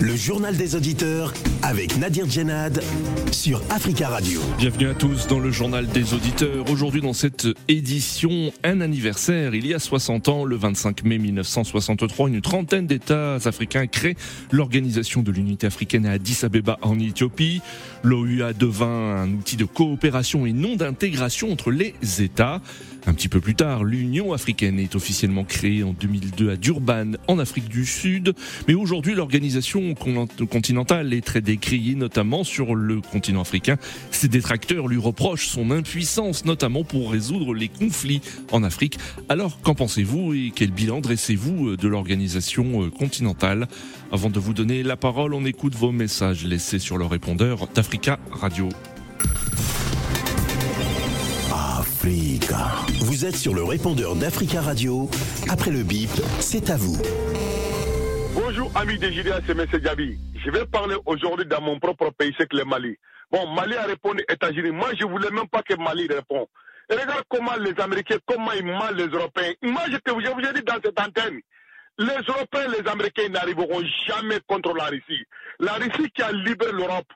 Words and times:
Le 0.00 0.14
journal 0.14 0.54
des 0.58 0.74
auditeurs 0.74 1.32
avec 1.62 1.96
Nadir 1.96 2.28
Djenad 2.28 2.82
sur 3.32 3.62
Africa 3.70 4.08
Radio. 4.08 4.42
Bienvenue 4.58 4.88
à 4.88 4.94
tous 4.94 5.26
dans 5.26 5.38
le 5.38 5.50
journal 5.50 5.86
des 5.86 6.12
auditeurs. 6.12 6.68
Aujourd'hui 6.70 7.00
dans 7.00 7.14
cette 7.14 7.46
édition, 7.68 8.52
un 8.62 8.82
anniversaire. 8.82 9.54
Il 9.54 9.66
y 9.66 9.72
a 9.72 9.78
60 9.78 10.28
ans, 10.28 10.44
le 10.44 10.56
25 10.56 11.02
mai 11.04 11.16
1963, 11.16 12.28
une 12.28 12.42
trentaine 12.42 12.86
d'États 12.86 13.36
africains 13.36 13.86
créent 13.86 14.16
l'Organisation 14.50 15.22
de 15.22 15.32
l'Unité 15.32 15.66
africaine 15.66 16.04
à 16.04 16.12
Addis 16.12 16.40
Abeba 16.42 16.78
en 16.82 16.98
Éthiopie. 16.98 17.62
L'OUA 18.02 18.52
devint 18.52 19.16
un 19.22 19.32
outil 19.32 19.56
de 19.56 19.64
coopération 19.64 20.44
et 20.44 20.52
non 20.52 20.76
d'intégration 20.76 21.50
entre 21.50 21.70
les 21.70 21.94
États. 22.18 22.60
Un 23.06 23.12
petit 23.12 23.28
peu 23.28 23.40
plus 23.40 23.54
tard, 23.54 23.84
l'Union 23.84 24.32
africaine 24.32 24.78
est 24.78 24.94
officiellement 24.94 25.44
créée 25.44 25.82
en 25.82 25.92
2002 25.92 26.50
à 26.50 26.56
Durban, 26.56 27.12
en 27.28 27.38
Afrique 27.38 27.68
du 27.68 27.84
Sud. 27.84 28.34
Mais 28.66 28.72
aujourd'hui, 28.72 29.14
l'organisation 29.14 29.94
continentale 29.94 31.12
est 31.12 31.24
très 31.24 31.42
décriée, 31.42 31.96
notamment 31.96 32.44
sur 32.44 32.74
le 32.74 33.02
continent 33.02 33.42
africain. 33.42 33.76
Ses 34.10 34.28
détracteurs 34.28 34.88
lui 34.88 34.96
reprochent 34.96 35.48
son 35.48 35.70
impuissance, 35.70 36.46
notamment 36.46 36.82
pour 36.82 37.12
résoudre 37.12 37.52
les 37.52 37.68
conflits 37.68 38.22
en 38.52 38.62
Afrique. 38.62 38.98
Alors, 39.28 39.60
qu'en 39.60 39.74
pensez-vous 39.74 40.32
et 40.32 40.52
quel 40.54 40.70
bilan 40.70 41.00
dressez-vous 41.00 41.76
de 41.76 41.88
l'organisation 41.88 42.88
continentale? 42.90 43.68
Avant 44.12 44.30
de 44.30 44.40
vous 44.40 44.54
donner 44.54 44.82
la 44.82 44.96
parole, 44.96 45.34
on 45.34 45.44
écoute 45.44 45.74
vos 45.74 45.92
messages 45.92 46.46
laissés 46.46 46.78
sur 46.78 46.96
le 46.96 47.04
répondeur 47.04 47.68
d'Africa 47.74 48.18
Radio. 48.30 48.70
Vous 53.14 53.24
êtes 53.24 53.36
sur 53.36 53.54
le 53.54 53.62
répondeur 53.62 54.16
d'Africa 54.16 54.60
Radio. 54.60 55.08
Après 55.48 55.70
le 55.70 55.84
bip, 55.84 56.10
c'est 56.40 56.68
à 56.68 56.76
vous. 56.76 57.00
Bonjour 58.34 58.72
amis 58.74 58.98
de 58.98 59.08
JDA, 59.08 59.38
c'est 59.46 59.56
M. 59.56 59.64
Diaby. 59.72 60.18
Je 60.44 60.50
vais 60.50 60.66
parler 60.66 60.96
aujourd'hui 61.06 61.46
dans 61.46 61.60
mon 61.60 61.78
propre 61.78 62.10
pays, 62.10 62.34
c'est 62.36 62.48
que 62.48 62.56
le 62.56 62.64
Mali. 62.64 62.96
Bon, 63.30 63.46
Mali 63.54 63.76
a 63.76 63.84
répondu 63.84 64.24
États-Unis. 64.28 64.72
Moi, 64.72 64.88
je 64.98 65.06
voulais 65.06 65.30
même 65.30 65.46
pas 65.46 65.62
que 65.62 65.74
Mali 65.74 66.08
réponde. 66.08 66.48
Et 66.90 66.94
regarde 66.94 67.22
comment 67.28 67.54
les 67.54 67.80
Américains, 67.80 68.16
comment 68.26 68.50
ils 68.50 68.66
mentent 68.66 68.96
les 68.96 69.06
Européens. 69.06 69.52
Moi, 69.62 69.82
je, 69.86 69.98
je 70.04 70.32
vous 70.32 70.48
ai 70.48 70.52
dit 70.52 70.64
dans 70.66 70.80
cette 70.84 70.98
antenne, 70.98 71.38
les 72.00 72.20
Européens, 72.26 72.66
les 72.66 72.90
Américains 72.90 73.28
n'arriveront 73.28 73.84
jamais 74.08 74.40
contre 74.48 74.74
la 74.74 74.86
Russie. 74.86 75.24
La 75.60 75.74
Russie 75.74 76.10
qui 76.12 76.22
a 76.22 76.32
libéré 76.32 76.72
l'Europe. 76.72 77.06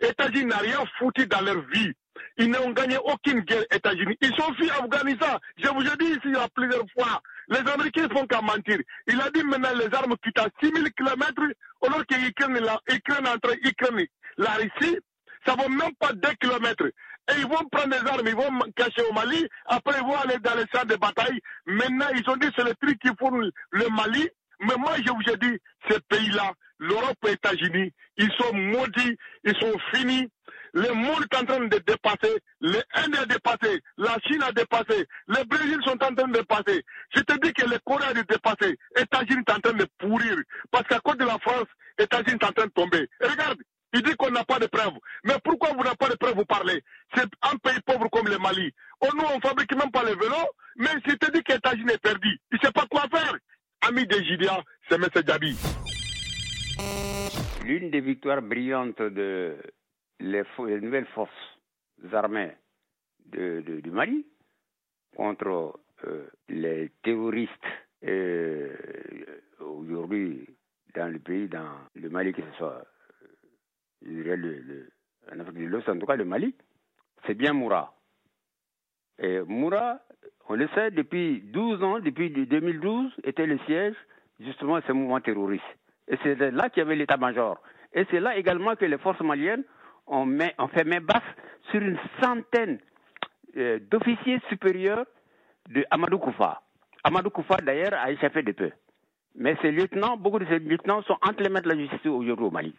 États-Unis 0.00 0.46
n'a 0.46 0.56
rien 0.56 0.82
foutu 0.98 1.28
dans 1.28 1.42
leur 1.42 1.60
vie. 1.72 1.92
Ils 2.38 2.50
n'ont 2.50 2.70
gagné 2.70 2.96
aucune 2.98 3.40
guerre 3.40 3.64
États-Unis. 3.70 4.16
Ils 4.20 4.34
sont 4.36 4.52
fui 4.54 4.70
Afghanistan. 4.70 5.38
Je 5.56 5.68
vous 5.68 5.82
ai 5.82 5.96
dit 5.98 6.18
ici 6.18 6.36
a 6.36 6.48
plusieurs 6.54 6.84
fois. 6.96 7.20
Les 7.48 7.58
Américains 7.58 8.08
font 8.12 8.26
qu'à 8.26 8.40
mentir. 8.40 8.78
Il 9.06 9.20
a 9.20 9.30
dit 9.30 9.42
maintenant 9.44 9.74
les 9.78 9.94
armes 9.94 10.14
quittent 10.22 10.38
à 10.38 10.48
6000 10.62 10.90
km 10.92 11.42
alors 11.82 12.06
que 12.06 12.14
l'Ukraine 12.14 13.28
entre 13.28 13.54
Ukraine 13.62 14.06
la 14.38 14.52
Russie, 14.54 14.98
ça 15.46 15.54
vaut 15.54 15.68
même 15.68 15.94
pas 15.98 16.12
2 16.12 16.28
km. 16.40 16.86
Et 16.86 17.38
ils 17.38 17.46
vont 17.46 17.68
prendre 17.70 17.88
des 17.88 18.08
armes, 18.08 18.26
ils 18.26 18.34
vont 18.34 18.58
cacher 18.76 19.02
au 19.08 19.12
Mali, 19.12 19.46
après 19.66 19.98
ils 19.98 20.06
vont 20.06 20.18
aller 20.18 20.38
dans 20.40 20.54
les 20.56 20.64
champs 20.74 20.84
de 20.84 20.96
bataille. 20.96 21.40
Maintenant, 21.66 22.08
ils 22.14 22.28
ont 22.28 22.36
dit 22.36 22.48
c'est 22.56 22.64
le 22.64 22.74
truc 22.74 22.98
qui 22.98 23.08
font 23.18 23.30
le 23.30 23.88
Mali. 23.90 24.28
Mais 24.60 24.76
moi, 24.78 24.92
je 25.04 25.10
vous 25.10 25.32
ai 25.32 25.36
dit, 25.36 25.58
ces 25.88 25.98
pays-là, 26.08 26.52
l'Europe 26.78 27.16
et 27.24 27.28
les 27.28 27.32
États-Unis, 27.34 27.92
ils 28.16 28.32
sont 28.38 28.54
maudits, 28.54 29.16
ils 29.44 29.56
sont 29.56 29.72
finis. 29.92 30.28
Le 30.74 30.92
monde 30.92 31.22
est 31.22 31.36
en 31.36 31.44
train 31.44 31.60
de 31.60 31.78
dépasser, 31.78 32.36
l'Inde 32.60 33.16
a 33.22 33.26
dépassé, 33.26 33.80
la 33.96 34.16
Chine 34.26 34.42
a 34.42 34.50
dépassé, 34.50 35.06
le 35.28 35.44
Brésil 35.44 35.78
sont 35.84 35.92
en 36.02 36.12
train 36.12 36.26
de 36.26 36.32
dépasser. 36.32 36.82
Je 37.14 37.20
te 37.20 37.32
dis 37.46 37.52
que 37.52 37.64
le 37.64 37.78
Corée 37.84 38.06
a 38.06 38.12
dépassé, 38.12 38.76
les 38.96 39.02
États-Unis 39.02 39.44
sont 39.48 39.54
en 39.54 39.60
train 39.60 39.72
de 39.72 39.86
pourrir. 39.98 40.36
Parce 40.72 40.84
qu'à 40.88 40.98
cause 40.98 41.16
de 41.16 41.24
la 41.24 41.38
France, 41.38 41.68
les 41.96 42.06
États-Unis 42.06 42.38
sont 42.42 42.48
en 42.48 42.52
train 42.52 42.66
de 42.66 42.72
tomber. 42.72 43.08
regarde, 43.20 43.58
il 43.92 44.02
dit 44.02 44.16
qu'on 44.16 44.32
n'a 44.32 44.42
pas 44.42 44.58
de 44.58 44.66
preuves. 44.66 44.98
Mais 45.22 45.34
pourquoi 45.44 45.70
vous 45.74 45.84
n'avez 45.84 45.94
pas 45.96 46.08
de 46.08 46.16
preuves, 46.16 46.34
vous 46.34 46.44
parlez 46.44 46.82
C'est 47.14 47.28
un 47.42 47.56
pays 47.62 47.80
pauvre 47.86 48.08
comme 48.10 48.26
le 48.26 48.38
Mali. 48.38 48.72
Oh, 49.00 49.08
nous, 49.14 49.24
on 49.32 49.36
ne 49.36 49.40
fabrique 49.40 49.76
même 49.76 49.92
pas 49.92 50.02
les 50.02 50.16
vélos, 50.16 50.50
mais 50.74 50.90
je 51.06 51.14
te 51.14 51.30
dis 51.30 51.42
que 51.44 51.52
les 51.52 51.58
États-Unis 51.58 51.92
est 51.92 52.02
perdu. 52.02 52.36
Il 52.50 52.58
ne 52.60 52.66
sait 52.66 52.72
pas 52.72 52.86
quoi 52.90 53.02
faire. 53.12 53.36
Ami 53.86 54.08
de 54.08 54.16
Gidia, 54.16 54.60
c'est 54.88 54.96
M. 54.96 55.06
Djabi. 55.24 55.56
L'une 57.64 57.90
des 57.90 58.00
victoires 58.00 58.42
brillantes 58.42 59.00
de 59.00 59.56
les, 60.24 60.80
nouvelles 60.80 61.06
forces 61.06 61.30
armées 62.12 62.52
du 63.26 63.90
Mali 63.90 64.26
contre 65.16 65.80
euh, 66.06 66.26
les 66.48 66.90
terroristes 67.02 67.52
euh, 68.04 68.74
aujourd'hui 69.60 70.46
dans 70.94 71.12
le 71.12 71.18
pays, 71.18 71.48
dans 71.48 71.78
le 71.94 72.08
Mali, 72.08 72.32
que 72.32 72.42
ce 72.42 72.56
soit 72.58 72.84
euh, 74.06 74.36
le, 74.36 74.88
en 75.32 75.40
Afrique 75.40 75.58
de 75.58 75.64
l'Ouest, 75.66 75.88
en 75.88 75.98
tout 75.98 76.06
cas 76.06 76.16
le 76.16 76.24
Mali, 76.24 76.54
c'est 77.26 77.34
bien 77.34 77.52
Moura. 77.52 77.94
Et 79.18 79.40
Moura, 79.40 80.00
on 80.48 80.54
le 80.54 80.68
sait, 80.68 80.90
depuis 80.90 81.40
12 81.40 81.82
ans, 81.82 82.00
depuis 82.00 82.30
2012, 82.30 83.12
était 83.24 83.46
le 83.46 83.58
siège 83.60 83.94
justement 84.40 84.78
de 84.78 84.84
ce 84.86 84.92
mouvement 84.92 85.20
terroriste. 85.20 85.64
Et 86.08 86.16
c'est 86.22 86.34
là 86.50 86.68
qu'il 86.68 86.82
y 86.82 86.86
avait 86.86 86.96
l'état-major. 86.96 87.60
Et 87.94 88.04
c'est 88.10 88.20
là 88.20 88.36
également 88.36 88.74
que 88.76 88.84
les 88.84 88.98
forces 88.98 89.20
maliennes 89.20 89.64
ont, 90.06 90.26
fait 90.74 90.84
main 90.84 91.00
basse 91.00 91.22
sur 91.70 91.80
une 91.80 91.98
centaine 92.22 92.78
euh, 93.56 93.78
d'officiers 93.90 94.40
supérieurs 94.48 95.06
de 95.70 95.84
Amadou 95.90 96.18
Koufa. 96.18 96.62
Amadou 97.02 97.30
Koufa, 97.30 97.56
d'ailleurs, 97.56 97.94
a 97.94 98.10
échappé 98.10 98.42
de 98.42 98.52
peu. 98.52 98.70
Mais 99.36 99.56
ces 99.62 99.72
lieutenants, 99.72 100.16
beaucoup 100.16 100.38
de 100.38 100.46
ces 100.46 100.58
lieutenants 100.58 101.02
sont 101.02 101.16
entre 101.22 101.42
les 101.42 101.48
mains 101.48 101.60
de 101.60 101.68
la 101.68 101.76
justice 101.76 102.06
aujourd'hui 102.06 102.44
au 102.44 102.50
Mali. 102.50 102.74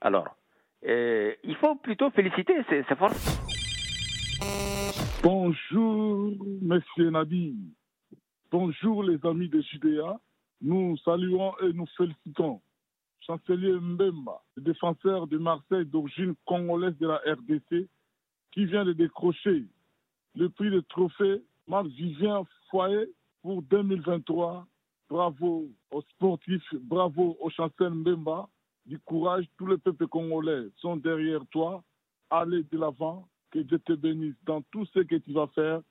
Alors, 0.00 0.36
euh, 0.86 1.34
il 1.44 1.56
faut 1.56 1.74
plutôt 1.76 2.10
féliciter 2.10 2.54
ces, 2.68 2.84
ces 2.84 2.94
forces. 2.96 3.40
Bonjour, 5.22 6.32
Monsieur 6.62 7.10
Nabi. 7.10 7.54
Bonjour, 8.50 9.02
les 9.02 9.18
amis 9.26 9.48
de 9.48 9.60
Judéa. 9.60 10.18
Nous 10.62 10.96
saluons 10.98 11.52
et 11.62 11.72
nous 11.72 11.86
félicitons 11.96 12.60
chancelier 13.30 13.72
Mbemba, 13.78 14.42
le 14.56 14.62
défenseur 14.62 15.28
de 15.28 15.38
Marseille 15.38 15.86
d'origine 15.86 16.34
congolaise 16.46 16.96
de 16.98 17.06
la 17.06 17.18
RDC, 17.18 17.88
qui 18.50 18.64
vient 18.64 18.84
de 18.84 18.92
décrocher 18.92 19.66
le 20.34 20.48
prix 20.48 20.70
de 20.70 20.80
trophée 20.80 21.40
Marc 21.68 21.86
Vivien 21.86 22.42
Foyer 22.70 23.06
pour 23.42 23.62
2023. 23.62 24.66
Bravo 25.08 25.68
aux 25.92 26.02
sportifs, 26.02 26.74
bravo 26.74 27.36
au 27.40 27.50
chancelier 27.50 27.90
Mbemba. 27.90 28.48
Du 28.86 28.98
courage, 28.98 29.44
tous 29.56 29.66
les 29.66 29.78
peuples 29.78 30.08
congolais 30.08 30.66
sont 30.78 30.96
derrière 30.96 31.46
toi. 31.52 31.84
Allez 32.30 32.64
de 32.64 32.78
l'avant, 32.78 33.28
que 33.52 33.60
Dieu 33.60 33.78
te 33.78 33.92
bénisse 33.92 34.34
dans 34.44 34.62
tout 34.72 34.86
ce 34.86 35.00
que 35.00 35.16
tu 35.16 35.32
vas 35.32 35.46
faire 35.48 35.82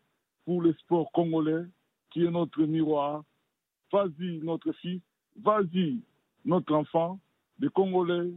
pour 0.43 0.61
le 0.61 0.73
sport 0.73 1.09
congolais, 1.13 1.63
qui 2.09 2.25
est 2.25 2.31
notre 2.31 2.61
miroir. 2.63 3.23
Vas-y, 3.93 4.39
notre 4.39 4.73
fils, 4.73 5.01
vas-y, 5.37 6.01
notre 6.43 6.73
enfant, 6.75 7.19
les 7.59 7.69
Congolais 7.69 8.31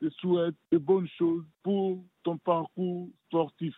te 0.00 0.08
souhaitent 0.10 0.54
de 0.72 0.78
bonnes 0.78 1.08
choses 1.18 1.44
pour 1.62 2.04
ton 2.22 2.38
parcours 2.38 3.08
sportif. 3.26 3.74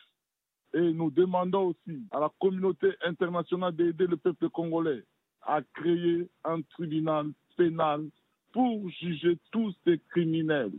Et 0.75 0.93
nous 0.93 1.11
demandons 1.11 1.69
aussi 1.69 2.03
à 2.11 2.21
la 2.21 2.31
communauté 2.41 2.93
internationale 3.05 3.75
d'aider 3.75 4.07
le 4.07 4.17
peuple 4.17 4.51
congolais 4.51 5.05
à 5.43 5.63
créer 5.75 6.29
un 6.45 6.61
tribunal 6.63 7.31
pénal 7.57 8.09
pour 8.53 8.89
juger 8.91 9.39
tous 9.51 9.75
ces 9.85 9.99
criminels 10.11 10.73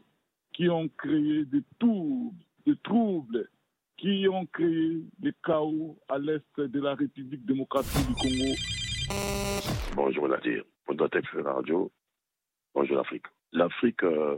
qui 0.54 0.70
ont 0.70 0.90
créé 0.90 1.46
des 1.46 1.64
troubles, 1.80 2.36
des 2.66 2.76
troubles 2.78 3.50
qui 3.98 4.28
ont 4.32 4.46
créé 4.46 5.04
des 5.18 5.34
chaos 5.44 5.98
à 6.08 6.18
l'est 6.20 6.44
de 6.58 6.80
la 6.80 6.96
République 6.96 7.46
démocratique 7.46 8.08
du 8.08 8.14
Congo. 8.14 8.56
Bonjour 9.96 10.28
Nadir, 10.28 10.64
être 10.88 11.40
la 11.40 11.54
radio. 11.54 11.92
Bonjour 12.74 12.98
l'Afrique. 12.98 13.26
L'Afrique 13.52 14.04
euh, 14.04 14.38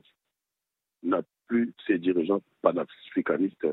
n'a 1.03 1.21
plus 1.47 1.73
ses 1.85 1.97
dirigeants 1.97 2.41
panafricanistes 2.61 3.67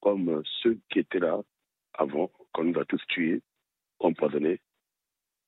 comme 0.00 0.42
ceux 0.62 0.78
qui 0.90 0.98
étaient 0.98 1.20
là 1.20 1.40
avant, 1.94 2.30
qu'on 2.52 2.64
nous 2.64 2.78
a 2.78 2.84
tous 2.84 3.02
tués, 3.08 3.40
empoisonnés 3.98 4.60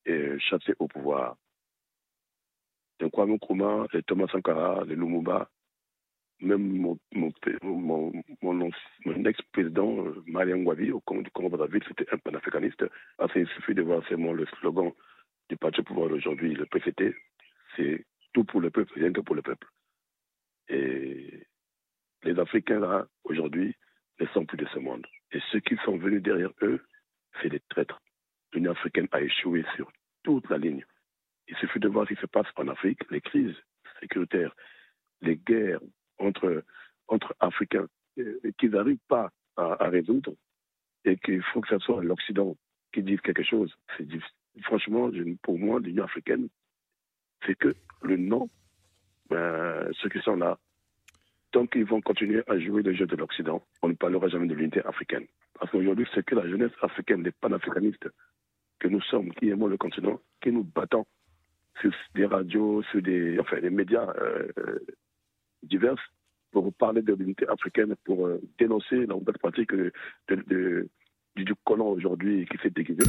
et 0.06 0.38
chassés 0.38 0.74
au 0.78 0.86
pouvoir. 0.86 1.36
Donc 3.00 3.12
Kwame 3.12 3.34
Nkrumah, 3.34 3.86
les 3.92 4.02
Thomas 4.02 4.28
Sankara, 4.28 4.84
les 4.84 4.94
Lumumba, 4.94 5.50
même 6.40 6.76
mon, 6.76 6.98
mon, 8.42 9.24
ex-président 9.24 10.06
euh, 10.06 10.22
Mariam 10.26 10.60
Ngwabi 10.60 10.92
au 10.92 11.02
du 11.22 11.30
Congo-Brazzaville, 11.30 11.84
c'était 11.88 12.12
un 12.12 12.18
panafricaniste. 12.18 12.84
Parce 13.16 13.32
qu'il 13.32 13.48
suffit 13.48 13.74
de 13.74 13.82
voir 13.82 14.06
seulement 14.08 14.32
le 14.32 14.46
slogan 14.60 14.92
du 15.48 15.56
parti 15.56 15.80
au 15.80 15.84
pouvoir 15.84 16.10
aujourd'hui, 16.10 16.54
le 16.54 16.66
PCT, 16.66 17.14
c'est 17.76 18.04
tout 18.36 18.44
pour 18.44 18.60
le 18.60 18.70
peuple, 18.70 18.92
rien 18.94 19.10
que 19.14 19.22
pour 19.22 19.34
le 19.34 19.40
peuple. 19.40 19.66
Et 20.68 21.46
les 22.22 22.38
Africains, 22.38 22.80
là, 22.80 23.06
aujourd'hui, 23.24 23.74
ne 24.20 24.26
sont 24.26 24.44
plus 24.44 24.58
de 24.58 24.66
ce 24.74 24.78
monde. 24.78 25.06
Et 25.32 25.40
ceux 25.50 25.60
qui 25.60 25.74
sont 25.86 25.96
venus 25.96 26.22
derrière 26.22 26.52
eux, 26.60 26.84
c'est 27.40 27.48
des 27.48 27.62
traîtres. 27.70 27.98
L'Union 28.52 28.72
africaine 28.72 29.08
a 29.12 29.22
échoué 29.22 29.64
sur 29.74 29.90
toute 30.22 30.50
la 30.50 30.58
ligne. 30.58 30.84
Il 31.48 31.56
suffit 31.56 31.80
de 31.80 31.88
voir 31.88 32.06
ce 32.06 32.12
qui 32.12 32.20
se 32.20 32.26
passe 32.26 32.46
en 32.56 32.68
Afrique. 32.68 33.00
Les 33.10 33.22
crises 33.22 33.56
sécuritaire, 34.00 34.54
les 35.22 35.36
guerres 35.36 35.80
entre, 36.18 36.62
entre 37.08 37.34
Africains 37.40 37.88
euh, 38.18 38.38
qu'ils 38.58 38.72
n'arrivent 38.72 39.08
pas 39.08 39.30
à, 39.56 39.88
résoudre 39.88 40.34
et 41.06 41.16
qu'il 41.16 41.42
faut 41.42 41.62
que 41.62 41.68
ce 41.68 41.78
soit 41.78 42.04
l'Occident 42.04 42.54
qui 42.92 43.02
dise 43.02 43.22
quelque 43.22 43.44
chose. 43.44 43.74
Franchement, 44.64 45.10
pour 45.42 45.58
moi, 45.58 45.80
l'Union 45.80 46.04
africaine, 46.04 46.50
c'est 47.46 47.56
que 47.56 47.74
le 48.02 48.16
nom, 48.16 48.48
ben, 49.30 49.88
ceux 50.00 50.08
qui 50.08 50.20
sont 50.20 50.36
là, 50.36 50.58
tant 51.52 51.66
qu'ils 51.66 51.84
vont 51.84 52.00
continuer 52.00 52.42
à 52.46 52.58
jouer 52.58 52.82
le 52.82 52.92
jeu 52.92 53.06
de 53.06 53.16
l'Occident, 53.16 53.64
on 53.82 53.88
ne 53.88 53.94
parlera 53.94 54.28
jamais 54.28 54.46
de 54.46 54.54
l'unité 54.54 54.84
africaine. 54.84 55.26
Parce 55.58 55.70
qu'aujourd'hui, 55.70 56.06
c'est 56.14 56.24
que 56.24 56.34
la 56.34 56.48
jeunesse 56.48 56.72
africaine, 56.82 57.22
les 57.22 57.32
panafricanistes 57.32 58.08
que 58.78 58.88
nous 58.88 59.00
sommes, 59.02 59.32
qui 59.32 59.48
aimons 59.48 59.68
le 59.68 59.78
continent, 59.78 60.20
qui 60.42 60.52
nous 60.52 60.64
battons 60.64 61.06
sur 61.80 61.90
des 62.14 62.26
radios, 62.26 62.82
sur 62.90 63.00
des, 63.00 63.38
enfin, 63.38 63.58
médias 63.70 64.12
euh, 64.18 64.78
divers 65.62 65.96
pour 66.52 66.72
parler 66.74 67.02
de 67.02 67.14
l'unité 67.14 67.46
africaine, 67.48 67.94
pour 68.04 68.26
euh, 68.26 68.40
dénoncer 68.58 69.06
la 69.06 69.32
pratique 69.32 69.72
de, 69.74 70.88
du 71.36 71.54
colon 71.64 71.88
aujourd'hui 71.88 72.46
qui 72.50 72.58
s'est 72.58 72.70
déguisé. 72.70 73.02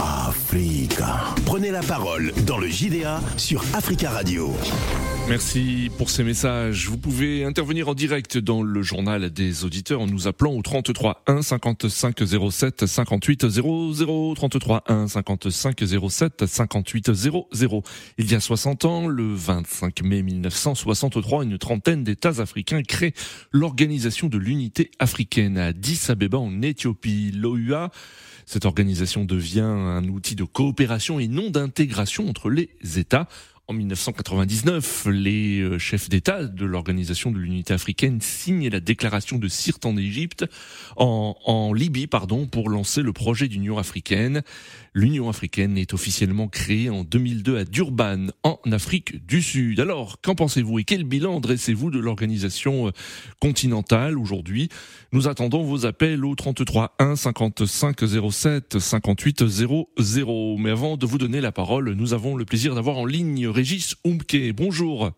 Africa. 0.00 1.34
Prenez 1.46 1.70
la 1.70 1.82
parole 1.82 2.32
dans 2.46 2.58
le 2.58 2.68
JDA 2.68 3.20
sur 3.36 3.64
Africa 3.74 4.10
Radio. 4.10 4.52
Merci 5.28 5.90
pour 5.96 6.10
ces 6.10 6.22
messages. 6.22 6.88
Vous 6.88 6.98
pouvez 6.98 7.44
intervenir 7.44 7.88
en 7.88 7.94
direct 7.94 8.36
dans 8.36 8.62
le 8.62 8.82
journal 8.82 9.30
des 9.30 9.64
auditeurs 9.64 10.00
en 10.00 10.06
nous 10.06 10.28
appelant 10.28 10.52
au 10.52 10.62
33 10.62 11.22
1 11.26 11.42
55 11.42 12.22
07 12.50 12.86
58 12.86 13.48
00 13.48 14.34
33 14.34 14.84
1 14.86 15.08
55 15.08 15.82
07 16.10 16.46
58 16.46 17.14
00. 17.14 17.82
Il 18.18 18.30
y 18.30 18.34
a 18.34 18.40
60 18.40 18.84
ans, 18.84 19.06
le 19.06 19.34
25 19.34 20.02
mai 20.02 20.22
1963, 20.22 21.44
une 21.44 21.58
trentaine 21.58 22.04
d'États 22.04 22.40
africains 22.40 22.82
créent 22.82 23.14
l'Organisation 23.50 24.28
de 24.28 24.38
l'Unité 24.38 24.90
africaine 24.98 25.56
à 25.58 25.66
Addis 25.66 26.00
Abeba 26.08 26.38
en 26.38 26.62
Éthiopie. 26.62 27.32
L'OUA 27.34 27.90
cette 28.46 28.64
organisation 28.64 29.24
devient 29.24 29.60
un 29.60 30.04
outil 30.08 30.34
de 30.34 30.44
coopération 30.44 31.18
et 31.18 31.28
non 31.28 31.50
d'intégration 31.50 32.28
entre 32.28 32.50
les 32.50 32.68
États. 32.96 33.28
En 33.66 33.72
1999, 33.72 35.06
les 35.10 35.60
euh, 35.60 35.78
chefs 35.78 36.10
d'État 36.10 36.44
de 36.44 36.66
l'Organisation 36.66 37.30
de 37.30 37.38
l'Unité 37.38 37.72
africaine 37.72 38.20
signent 38.20 38.68
la 38.68 38.80
déclaration 38.80 39.38
de 39.38 39.48
Sirte 39.48 39.86
en 39.86 39.96
Égypte, 39.96 40.44
en, 40.98 41.34
en 41.46 41.72
Libye, 41.72 42.06
pardon, 42.06 42.46
pour 42.46 42.68
lancer 42.68 43.00
le 43.00 43.14
projet 43.14 43.48
d'Union 43.48 43.78
africaine. 43.78 44.42
L'Union 44.96 45.28
africaine 45.28 45.76
est 45.76 45.92
officiellement 45.92 46.46
créée 46.46 46.88
en 46.88 47.02
2002 47.02 47.58
à 47.58 47.64
Durban, 47.64 48.28
en 48.44 48.60
Afrique 48.70 49.26
du 49.26 49.42
Sud. 49.42 49.80
Alors, 49.80 50.20
qu'en 50.20 50.36
pensez-vous 50.36 50.78
et 50.78 50.84
quel 50.84 51.02
bilan 51.02 51.40
dressez-vous 51.40 51.90
de 51.90 51.98
l'organisation 51.98 52.86
euh, 52.86 52.90
continentale 53.40 54.16
aujourd'hui? 54.16 54.68
Nous 55.10 55.26
attendons 55.26 55.64
vos 55.64 55.84
appels 55.84 56.24
au 56.24 56.36
33 56.36 56.94
1 57.00 57.16
55 57.16 58.04
07 58.30 58.78
58 58.78 59.48
00. 59.48 59.88
Mais 60.58 60.70
avant 60.70 60.96
de 60.96 61.06
vous 61.06 61.18
donner 61.18 61.40
la 61.40 61.50
parole, 61.50 61.90
nous 61.94 62.14
avons 62.14 62.36
le 62.36 62.44
plaisir 62.44 62.76
d'avoir 62.76 62.96
en 62.96 63.04
ligne 63.04 63.48
Régis 63.48 63.96
Umke. 64.04 64.52
Bonjour. 64.54 65.10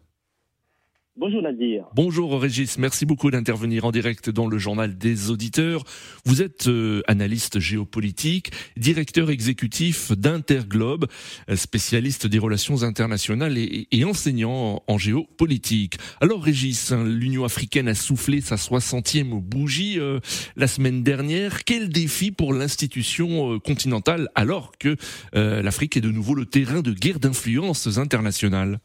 Bonjour 1.18 1.40
Nadir. 1.40 1.86
Bonjour 1.94 2.38
Régis, 2.38 2.76
merci 2.76 3.06
beaucoup 3.06 3.30
d'intervenir 3.30 3.86
en 3.86 3.90
direct 3.90 4.28
dans 4.28 4.46
le 4.46 4.58
journal 4.58 4.98
des 4.98 5.30
auditeurs. 5.30 5.82
Vous 6.26 6.42
êtes 6.42 6.68
euh, 6.68 7.00
analyste 7.06 7.58
géopolitique, 7.58 8.50
directeur 8.76 9.30
exécutif 9.30 10.12
d'Interglobe, 10.12 11.06
euh, 11.48 11.56
spécialiste 11.56 12.26
des 12.26 12.38
relations 12.38 12.82
internationales 12.82 13.56
et, 13.56 14.04
enseignant 14.04 14.82
en, 14.86 14.98
géopolitique. 14.98 15.96
Alors 16.20 16.42
Régis, 16.42 16.92
hein, 16.92 17.02
l'Union 17.06 17.44
africaine 17.44 17.88
a 17.88 17.94
soufflé 17.94 18.42
sa 18.42 18.56
60e 18.56 19.40
bougie 19.40 19.98
euh, 19.98 20.20
la 20.54 20.66
semaine 20.66 21.02
dernière. 21.02 21.64
Quel 21.64 21.88
défi 21.88 22.30
pour 22.30 22.52
l'institution 22.52 23.58
continentale 23.60 24.28
alors 24.34 24.72
que 24.78 24.96
l'Afrique 25.32 25.96
est 25.96 26.02
de 26.02 26.10
nouveau 26.10 26.34
le 26.34 26.44
terrain 26.44 26.82
de 26.82 26.92
guerre 26.92 27.20
d'influences 27.20 27.96
internationales? 27.96 28.80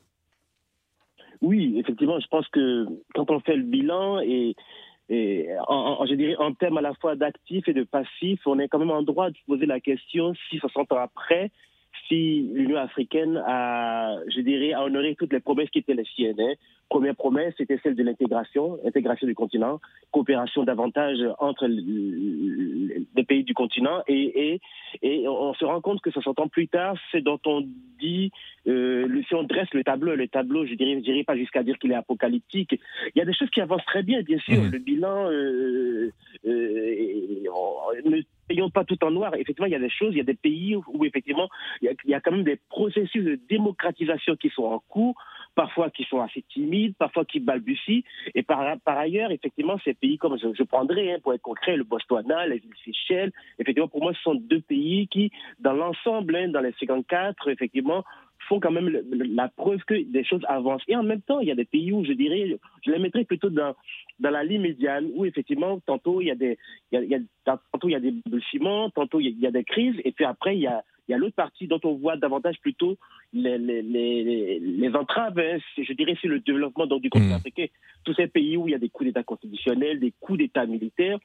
Oui, 1.41 1.75
effectivement, 1.77 2.19
je 2.19 2.27
pense 2.27 2.47
que 2.49 2.85
quand 3.15 3.29
on 3.31 3.39
fait 3.39 3.55
le 3.55 3.63
bilan 3.63 4.19
et, 4.19 4.55
en, 5.67 6.05
je 6.05 6.13
dirais 6.13 6.35
en 6.38 6.53
termes 6.53 6.77
à 6.77 6.81
la 6.81 6.93
fois 6.93 7.15
d'actifs 7.15 7.67
et 7.67 7.73
de 7.73 7.83
passifs, 7.83 8.39
on 8.45 8.59
est 8.59 8.67
quand 8.67 8.79
même 8.79 8.91
en 8.91 9.01
droit 9.01 9.29
de 9.29 9.35
se 9.35 9.43
poser 9.45 9.65
la 9.65 9.79
question 9.79 10.33
si 10.49 10.57
60 10.57 10.91
ans 10.93 10.99
après, 10.99 11.51
l'Union 12.15 12.77
africaine 12.77 13.41
a, 13.45 14.17
je 14.27 14.41
dirais, 14.41 14.73
a 14.73 14.83
honoré 14.83 15.15
toutes 15.15 15.33
les 15.33 15.39
promesses 15.39 15.69
qui 15.69 15.79
étaient 15.79 15.93
les 15.93 16.05
siennes. 16.05 16.39
Hein. 16.39 16.53
Première 16.89 17.15
promesse, 17.15 17.53
c'était 17.57 17.79
celle 17.83 17.95
de 17.95 18.03
l'intégration, 18.03 18.77
intégration 18.85 19.25
du 19.25 19.33
continent, 19.33 19.79
coopération 20.11 20.63
davantage 20.63 21.19
entre 21.39 21.65
les 21.67 23.23
pays 23.23 23.45
du 23.45 23.53
continent, 23.53 24.03
et, 24.07 24.53
et, 24.53 24.61
et 25.01 25.27
on 25.27 25.53
se 25.53 25.63
rend 25.63 25.79
compte 25.79 26.01
que 26.01 26.11
60 26.11 26.39
ans 26.41 26.47
plus 26.49 26.67
tard, 26.67 26.97
c'est 27.11 27.21
dont 27.21 27.39
on 27.45 27.65
dit, 27.99 28.31
euh, 28.67 29.21
si 29.27 29.35
on 29.35 29.43
dresse 29.43 29.73
le 29.73 29.85
tableau, 29.85 30.15
le 30.15 30.27
tableau, 30.27 30.65
je 30.65 30.73
dirais, 30.73 30.95
je 30.95 31.03
dirais 31.03 31.23
pas 31.23 31.37
jusqu'à 31.37 31.63
dire 31.63 31.77
qu'il 31.79 31.93
est 31.93 31.95
apocalyptique. 31.95 32.79
Il 33.15 33.19
y 33.19 33.21
a 33.21 33.25
des 33.25 33.33
choses 33.33 33.49
qui 33.51 33.61
avancent 33.61 33.85
très 33.85 34.03
bien, 34.03 34.21
bien 34.21 34.39
sûr. 34.39 34.61
Mmh. 34.61 34.71
Le 34.71 34.79
bilan, 34.79 35.29
euh, 35.31 36.11
euh, 36.45 38.01
ne 38.05 38.21
payons 38.51 38.69
pas 38.69 38.83
tout 38.83 39.01
en 39.06 39.12
noir. 39.12 39.33
Effectivement, 39.36 39.68
il 39.68 39.71
y 39.71 39.75
a 39.75 39.80
des 39.80 39.89
choses, 39.89 40.13
il 40.13 40.18
y 40.18 40.21
a 40.21 40.25
des 40.25 40.33
pays 40.33 40.75
où, 40.75 41.06
effectivement, 41.06 41.48
il 41.81 41.95
y, 42.06 42.13
a, 42.13 42.19
quand 42.19 42.31
même 42.31 42.44
des 42.44 42.59
processus 42.69 43.24
de 43.24 43.39
démocratisation 43.50 44.36
qui 44.36 44.50
sont 44.50 44.65
en 44.65 44.80
cours 44.89 45.15
parfois 45.56 45.89
qui 45.89 46.03
sont 46.06 46.21
assez 46.21 46.44
timides, 46.53 46.95
parfois 46.98 47.24
qui 47.25 47.39
balbutient. 47.39 48.01
Et 48.36 48.44
par, 48.44 48.77
ailleurs, 48.86 49.31
effectivement, 49.31 49.77
ces 49.86 49.94
pays, 49.94 50.18
comme 50.18 50.38
je, 50.38 50.48
je 50.53 50.63
prendrais, 50.63 51.13
hein, 51.13 51.18
pour 51.24 51.33
être 51.33 51.42
concret, 51.42 51.77
le 51.77 51.83
Botswana, 51.83 52.48
les 52.48 52.57
îles 52.57 52.80
Seychelles, 52.83 53.31
effectivement, 53.59 53.88
pour 53.88 54.01
moi, 54.01 54.13
ce 54.13 54.21
sont 54.21 54.36
deux 54.36 54.62
pays 54.62 55.07
qui, 55.07 55.31
dans 55.59 55.74
l'ensemble, 55.74 56.36
hein, 56.36 56.50
dans 56.50 56.62
les 56.62 56.74
54, 56.80 57.50
effectivement, 57.50 58.04
font 58.47 58.59
quand 58.59 58.71
même 58.71 58.89
la 59.09 59.47
preuve 59.49 59.79
que 59.85 59.93
des 59.93 60.23
choses 60.23 60.41
avancent. 60.47 60.83
Et 60.88 60.95
en 60.95 61.03
même 61.03 61.21
temps, 61.21 61.39
il 61.39 61.47
y 61.47 61.51
a 61.51 61.55
des 61.55 61.65
pays 61.65 61.91
où 61.91 62.03
je 62.05 62.13
dirais, 62.13 62.57
je 62.85 62.91
les 62.91 62.99
mettrais 62.99 63.25
plutôt 63.25 63.49
dans, 63.49 63.75
dans 64.19 64.29
la 64.29 64.43
ligne 64.43 64.61
médiane, 64.61 65.09
où 65.15 65.25
effectivement, 65.25 65.79
tantôt 65.85 66.21
il 66.21 66.27
y 66.27 66.31
a 66.31 66.35
des, 66.35 66.57
il 66.91 67.03
y 67.03 67.15
a, 67.15 67.19
tantôt 67.71 67.89
il 67.89 67.91
y 67.91 67.95
a 67.95 67.99
des 67.99 68.13
tantôt 68.95 69.19
il 69.19 69.39
y, 69.39 69.47
a, 69.47 69.51
des 69.51 69.63
crises, 69.63 69.95
et 70.03 70.11
puis 70.11 70.25
après 70.25 70.55
il 70.55 70.61
y 70.61 70.67
a, 70.67 70.83
il 71.07 71.11
y 71.11 71.15
a 71.15 71.17
l'autre 71.17 71.35
partie 71.35 71.67
dont 71.67 71.79
on 71.83 71.95
voit 71.95 72.15
davantage 72.15 72.59
plutôt 72.61 72.97
les, 73.33 73.57
les, 73.57 73.81
les, 73.81 74.59
les 74.59 74.95
entraves, 74.95 75.37
hein, 75.39 75.57
je 75.77 75.94
dirais, 75.94 76.16
sur 76.16 76.30
le 76.30 76.39
développement 76.39 76.85
donc, 76.85 77.01
du 77.01 77.09
continent 77.09 77.33
mmh. 77.33 77.37
africain. 77.37 77.66
Tous 78.04 78.13
ces 78.13 78.27
pays 78.27 78.57
où 78.57 78.68
il 78.68 78.71
y 78.71 78.75
a 78.75 78.80
des 78.80 78.89
coups 78.89 79.07
d'État 79.07 79.23
constitutionnels, 79.23 79.99
des 79.99 80.13
coups 80.19 80.39
d'État 80.39 80.66
militaires, 80.66 81.19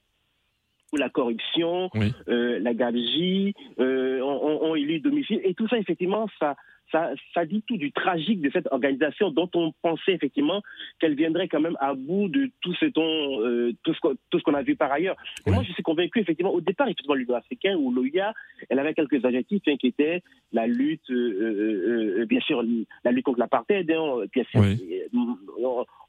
où 0.93 0.97
la 0.97 1.09
corruption, 1.09 1.91
euh, 2.29 2.59
la 2.61 2.75
gabegie 2.75 3.55
euh, 3.79 4.21
ont, 4.21 4.71
ont 4.71 4.75
élu 4.75 5.01
domicile. 5.01 5.41
Et 5.45 5.55
tout 5.55 5.69
ça, 5.69 5.79
effectivement, 5.79 6.29
ça, 6.39 6.57
ça, 6.93 7.11
ça 7.35 7.45
dit 7.45 7.63
tout 7.67 7.77
du 7.77 7.93
tragique 7.93 8.41
de 8.41 8.51
cette 8.53 8.69
organisation 8.71 9.31
dont 9.31 9.51
on 9.55 9.73
pensait 9.83 10.13
effectivement 10.13 10.63
qu'elle 10.99 11.15
viendrait 11.15 11.49
quand 11.49 11.61
même 11.61 11.77
à 11.81 11.95
bout 11.95 12.29
de 12.29 12.51
tout 12.61 12.75
ce 12.75 12.87
dont, 12.87 13.41
euh, 13.41 13.73
tout 13.83 13.95
ce 13.95 14.43
qu'on 14.43 14.55
a 14.55 14.63
vu 14.63 14.77
par 14.77 14.93
ailleurs. 14.93 15.17
moi, 15.47 15.63
je 15.63 15.73
suis 15.73 15.83
convaincu 15.83 16.21
effectivement 16.21 16.53
au 16.53 16.61
départ, 16.61 16.87
effectivement, 16.87 17.15
l'Union 17.15 17.35
africaine 17.35 17.77
ou 17.77 17.93
l'OIA, 17.93 18.35
elle 18.69 18.79
avait 18.79 18.95
quelques 18.95 19.25
adjectifs 19.25 19.63
hein, 19.67 19.77
qui 19.79 19.89
étaient 19.89 20.23
la 20.53 20.67
lutte, 20.67 21.11
euh, 21.11 22.21
euh, 22.21 22.27
bien 22.27 22.41
sûr, 22.41 22.63
la 23.05 23.11
lutte 23.11 23.25
contre 23.25 23.41
l'apartheid, 23.41 23.91
hein, 23.91 24.25
bien 24.33 24.45
sûr, 24.45 24.63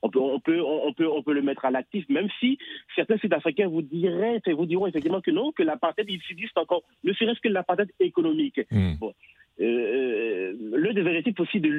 on 0.01 0.09
peut, 0.09 0.19
on 0.19 0.39
peut, 0.39 0.61
on 0.61 0.93
peut, 0.93 1.09
on 1.09 1.23
peut 1.23 1.33
le 1.33 1.41
mettre 1.41 1.65
à 1.65 1.71
l'actif, 1.71 2.07
même 2.09 2.27
si 2.39 2.57
certains 2.95 3.17
Sud-Africains 3.17 3.67
vous 3.67 3.81
diraient, 3.81 4.41
vous 4.47 4.65
diront 4.65 4.87
effectivement 4.87 5.21
que 5.21 5.31
non, 5.31 5.51
que 5.51 5.63
l'apartheid 5.63 6.07
il 6.09 6.21
subsiste 6.21 6.57
encore, 6.57 6.83
ne 7.03 7.13
serait-ce 7.13 7.39
que 7.39 7.49
l'apartheid 7.49 7.91
économique. 7.99 8.61
Hmm. 8.71 8.93
Bon. 8.99 9.13
Euh, 9.59 10.53
le 10.87 10.93
des 10.93 11.01
objectifs 11.01 11.39
aussi 11.39 11.59
de, 11.59 11.69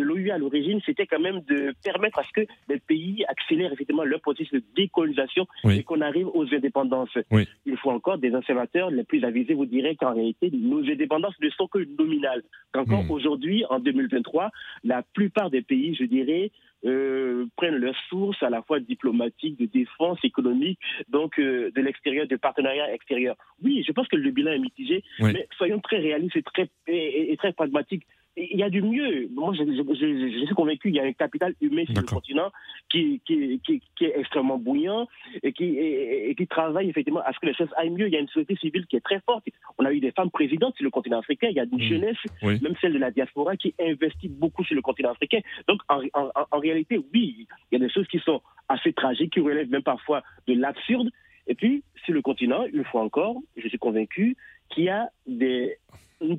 l'OU 0.00 0.30
à 0.30 0.38
l'origine, 0.38 0.80
c'était 0.84 1.06
quand 1.06 1.20
même 1.20 1.40
de 1.48 1.74
permettre 1.82 2.18
à 2.18 2.24
ce 2.24 2.32
que 2.32 2.46
les 2.68 2.78
pays 2.78 3.24
accélèrent 3.28 3.72
effectivement 3.72 4.04
leur 4.04 4.20
processus 4.20 4.52
de 4.52 4.62
décolonisation 4.76 5.46
et 5.68 5.82
qu'on 5.82 6.00
arrive 6.00 6.28
aux 6.28 6.46
indépendances. 6.54 7.16
Il 7.66 7.76
faut 7.78 7.90
encore 7.90 8.18
des 8.18 8.34
observateurs 8.34 8.90
les 8.90 9.04
plus 9.04 9.24
avisés 9.24 9.54
vous 9.54 9.66
diraient 9.66 9.96
qu'en 9.96 10.14
réalité, 10.14 10.50
nos 10.52 10.80
indépendances 10.80 11.38
ne 11.40 11.50
sont 11.50 11.66
que 11.66 11.78
nominales. 11.98 12.42
Qu'encore 12.72 13.04
hmm. 13.04 13.10
aujourd'hui, 13.10 13.64
en 13.70 13.78
2023, 13.78 14.50
la 14.84 15.02
plupart 15.02 15.50
des 15.50 15.62
pays, 15.62 15.94
je 15.94 16.04
dirais, 16.04 16.50
euh, 16.84 17.46
prennent 17.56 17.76
leurs 17.76 17.98
sources 18.10 18.42
à 18.42 18.50
la 18.50 18.60
fois 18.60 18.78
diplomatiques, 18.78 19.58
de 19.58 19.64
défense, 19.64 20.18
économique, 20.22 20.78
donc 21.08 21.38
euh, 21.38 21.70
de 21.74 21.80
l'extérieur, 21.80 22.26
de 22.26 22.36
partenariats 22.36 22.92
extérieurs. 22.92 23.36
Oui, 23.62 23.82
je 23.86 23.92
pense 23.92 24.06
que 24.08 24.16
le 24.16 24.30
bilan 24.30 24.52
est 24.52 24.58
mitigé, 24.58 25.02
mais 25.18 25.48
soyons 25.56 25.80
très 25.80 25.98
réalistes 25.98 26.36
et 26.36 26.42
très, 26.42 26.68
et, 26.86 27.34
très 27.38 27.52
pragmatiques. 27.52 28.06
Il 28.36 28.58
y 28.58 28.62
a 28.62 28.70
du 28.70 28.82
mieux. 28.82 29.28
Moi, 29.32 29.52
je, 29.54 29.62
je, 29.64 30.44
suis 30.44 30.54
convaincu 30.54 30.88
qu'il 30.88 30.96
y 30.96 31.00
a 31.00 31.04
un 31.04 31.12
capital 31.12 31.54
humain 31.60 31.84
sur 31.86 32.00
le 32.00 32.06
continent 32.06 32.50
qui, 32.88 33.20
qui, 33.24 33.60
qui, 33.64 33.80
qui, 33.96 34.04
est 34.04 34.18
extrêmement 34.18 34.58
bouillant 34.58 35.06
et 35.42 35.52
qui, 35.52 35.76
et, 35.78 36.34
qui 36.34 36.46
travaille 36.46 36.88
effectivement 36.88 37.20
à 37.20 37.32
ce 37.32 37.38
que 37.38 37.46
les 37.46 37.54
choses 37.54 37.68
aillent 37.76 37.90
mieux. 37.90 38.08
Il 38.08 38.12
y 38.12 38.16
a 38.16 38.20
une 38.20 38.28
société 38.28 38.56
civile 38.56 38.86
qui 38.86 38.96
est 38.96 39.04
très 39.04 39.20
forte. 39.20 39.44
On 39.78 39.84
a 39.84 39.92
eu 39.92 40.00
des 40.00 40.10
femmes 40.10 40.30
présidentes 40.30 40.74
sur 40.76 40.84
le 40.84 40.90
continent 40.90 41.20
africain. 41.20 41.48
Il 41.50 41.56
y 41.56 41.60
a 41.60 41.64
une 41.64 41.78
mmh. 41.78 41.88
jeunesse, 41.88 42.16
même 42.42 42.74
celle 42.80 42.94
de 42.94 42.98
la 42.98 43.10
diaspora, 43.10 43.56
qui 43.56 43.74
investit 43.80 44.28
beaucoup 44.28 44.64
sur 44.64 44.74
le 44.74 44.82
continent 44.82 45.12
africain. 45.12 45.40
Donc, 45.68 45.80
en, 45.88 46.00
en, 46.14 46.30
en 46.50 46.58
réalité, 46.58 46.98
oui, 46.98 47.46
il 47.70 47.78
y 47.78 47.82
a 47.82 47.86
des 47.86 47.92
choses 47.92 48.08
qui 48.08 48.18
sont 48.18 48.42
assez 48.68 48.92
tragiques, 48.92 49.34
qui 49.34 49.40
relèvent 49.40 49.70
même 49.70 49.82
parfois 49.82 50.22
de 50.48 50.54
l'absurde. 50.54 51.08
Et 51.46 51.54
puis, 51.54 51.84
sur 52.04 52.14
le 52.14 52.22
continent, 52.22 52.64
une 52.72 52.84
fois 52.84 53.02
encore, 53.02 53.36
je 53.56 53.68
suis 53.68 53.78
convaincu 53.78 54.36
a 54.88 55.08
des 55.26 55.78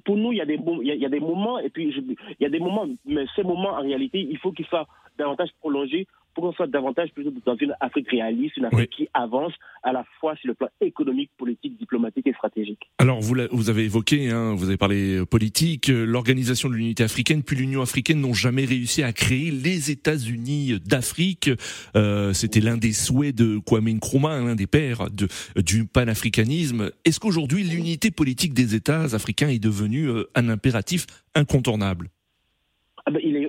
pour 0.04 0.18
nous, 0.18 0.32
il 0.32 0.38
y, 0.38 0.42
a 0.42 0.46
des, 0.46 0.60
il, 0.82 0.88
y 0.88 1.10
des 1.10 1.20
moments, 1.20 1.60
et 1.60 1.70
puis 1.70 1.94
il 1.94 2.16
y 2.40 2.46
a 2.46 2.50
des 2.50 2.60
moments, 2.60 2.88
mais 3.06 3.26
ces 3.36 3.44
moments, 3.44 3.74
en 3.74 3.82
réalité, 3.82 4.20
il 4.20 4.38
faut 4.40 4.52
qu'ils 4.52 4.66
soient 4.66 4.88
davantage 5.18 5.50
prolongés 5.60 6.08
pour 6.36 6.44
qu'on 6.44 6.54
soit 6.54 6.68
davantage 6.68 7.10
plutôt 7.14 7.32
dans 7.46 7.56
une 7.56 7.74
Afrique 7.80 8.10
réaliste, 8.10 8.58
une 8.58 8.66
Afrique 8.66 8.92
qui 8.92 9.08
avance 9.14 9.54
à 9.84 9.94
la 9.94 10.04
fois 10.20 10.36
sur 10.36 10.50
le 10.50 10.54
plan 10.54 10.68
économique, 10.82 11.32
politique, 11.38 11.78
diplomatique 11.80 12.28
et 12.28 12.34
stratégique. 12.34 12.82
Alors 13.00 13.22
vous, 13.22 13.36
vous 13.52 13.70
avez 13.70 13.86
évoqué, 13.86 14.30
hein, 14.30 14.54
vous 14.54 14.68
avez 14.68 14.78
parlé 14.78 15.16
euh, 15.16 15.26
politique, 15.26 15.90
euh, 15.90 16.06
l'organisation 16.06 16.70
de 16.70 16.76
l'unité 16.76 17.04
africaine, 17.04 17.42
puis 17.42 17.56
l'Union 17.56 17.82
africaine 17.82 18.20
n'ont 18.20 18.34
jamais 18.34 18.66
réussi 18.66 19.02
à 19.02 19.14
créer 19.14 19.50
les 19.50 19.92
États-Unis 19.92 20.80
d'Afrique. 20.86 21.50
Euh, 21.96 22.34
C'était 22.34 22.60
l'un 22.60 22.78
des 22.78 22.92
souhaits 22.92 23.36
de 23.36 23.58
Kwame 23.60 23.90
Nkrumah, 23.90 24.42
l'un 24.42 24.56
des 24.56 24.68
pères 24.68 25.10
de, 25.10 25.28
du 25.62 25.86
panafricanisme. 25.86 26.92
Est-ce 27.06 27.20
qu'aujourd'hui 27.20 27.64
l'unité 27.64 28.12
politique 28.12 28.54
des 28.54 28.76
États 28.76 29.16
africains 29.16 29.48
est 29.48 29.60
devenue 29.60 30.10
un 30.36 30.50
impératif 30.50 31.06
incontournable? 31.34 32.10
Ah 33.08 33.12
ben, 33.12 33.22
il 33.24 33.36
est, 33.38 33.45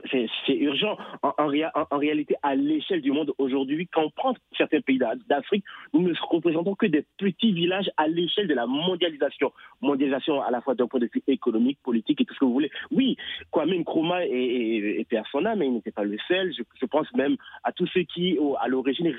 c'est, 0.46 0.56
urgent. 0.56 0.96
En, 1.22 1.32
en, 1.38 1.98
réalité, 1.98 2.34
à 2.42 2.54
l'échelle 2.54 3.00
du 3.00 3.12
monde 3.12 3.32
aujourd'hui, 3.38 3.88
quand 3.92 4.04
on 4.04 4.10
prend 4.10 4.34
certains 4.56 4.80
pays 4.80 4.98
d'Afrique, 5.28 5.64
nous 5.92 6.02
ne 6.02 6.12
représentons 6.28 6.74
que 6.74 6.86
des 6.86 7.04
petits 7.18 7.52
villages 7.52 7.90
à 7.96 8.08
l'échelle 8.08 8.48
de 8.48 8.54
la 8.54 8.66
mondialisation. 8.66 9.52
Mondialisation 9.80 10.42
à 10.42 10.50
la 10.50 10.60
fois 10.60 10.74
d'un 10.74 10.86
point 10.86 11.00
de 11.00 11.08
vue 11.12 11.22
économique, 11.26 11.78
politique 11.82 12.20
et 12.20 12.24
tout 12.24 12.34
ce 12.34 12.40
que 12.40 12.44
vous 12.44 12.52
voulez. 12.52 12.70
Oui, 12.90 13.16
Kwame 13.50 13.74
Nkrumah 13.74 14.24
était 14.26 15.16
à 15.16 15.24
son 15.30 15.44
âme, 15.44 15.58
mais 15.60 15.66
il 15.66 15.74
n'était 15.74 15.92
pas 15.92 16.04
le 16.04 16.16
seul. 16.28 16.52
Je, 16.56 16.62
je, 16.80 16.86
pense 16.86 17.12
même 17.14 17.36
à 17.64 17.72
tous 17.72 17.86
ceux 17.88 18.02
qui, 18.02 18.38
à 18.60 18.68
l'origine, 18.68 19.12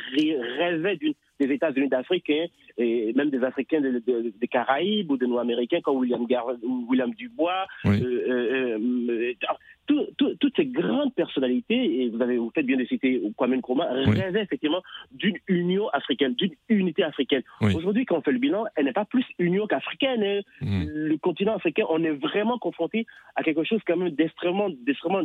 rêvaient 0.57 0.98
d'une 0.98 1.13
des 1.39 1.53
États-Unis 1.53 1.89
d'Afrique 1.89 2.29
hein, 2.29 2.46
et 2.77 3.13
même 3.13 3.29
des 3.29 3.43
Africains 3.43 3.81
des 3.81 4.48
Caraïbes 4.48 5.12
ou 5.12 5.17
des 5.17 5.27
Nord-Américains 5.27 5.81
comme 5.81 5.98
William, 5.98 6.25
William 6.88 7.13
Dubois. 7.13 7.65
Euh, 7.86 7.91
euh, 7.91 8.79
euh, 8.79 9.34
toutes 9.88 10.56
ces 10.56 10.65
grandes 10.65 11.13
personnalités, 11.13 12.01
et 12.01 12.10
vous 12.10 12.22
avez 12.22 12.38
vous 12.38 12.51
faites 12.53 12.65
bien 12.65 12.77
de 12.77 12.86
citer 12.86 13.22
Kwame 13.36 13.56
Nkrumah, 13.56 13.88
rêvaient 14.06 14.44
effectivement 14.44 14.82
d'une 15.12 15.38
union 15.48 15.89
africaine, 15.89 16.34
d'une 16.34 16.53
unité 16.70 17.03
africaine. 17.03 17.44
Aujourd'hui, 17.62 18.06
quand 18.06 18.17
on 18.17 18.22
fait 18.22 18.32
le 18.32 18.39
bilan, 18.39 18.65
elle 18.75 18.86
n'est 18.86 18.94
pas 18.94 19.06
plus 19.06 19.25
union 19.39 19.67
qu'africaine. 19.67 20.24
Hein. 20.24 20.41
Mm. 20.62 20.86
Le 20.88 21.17
continent 21.17 21.56
africain, 21.56 21.86
on 21.89 22.03
est 22.03 22.12
vraiment 22.12 22.58
confronté 22.58 23.06
à 23.36 23.44
quelque 23.44 23.63
chose 23.63 23.79
quand 23.86 23.98
même 23.98 24.12
d'extrêmement, 24.12 24.70
d'extrêmement 24.70 25.24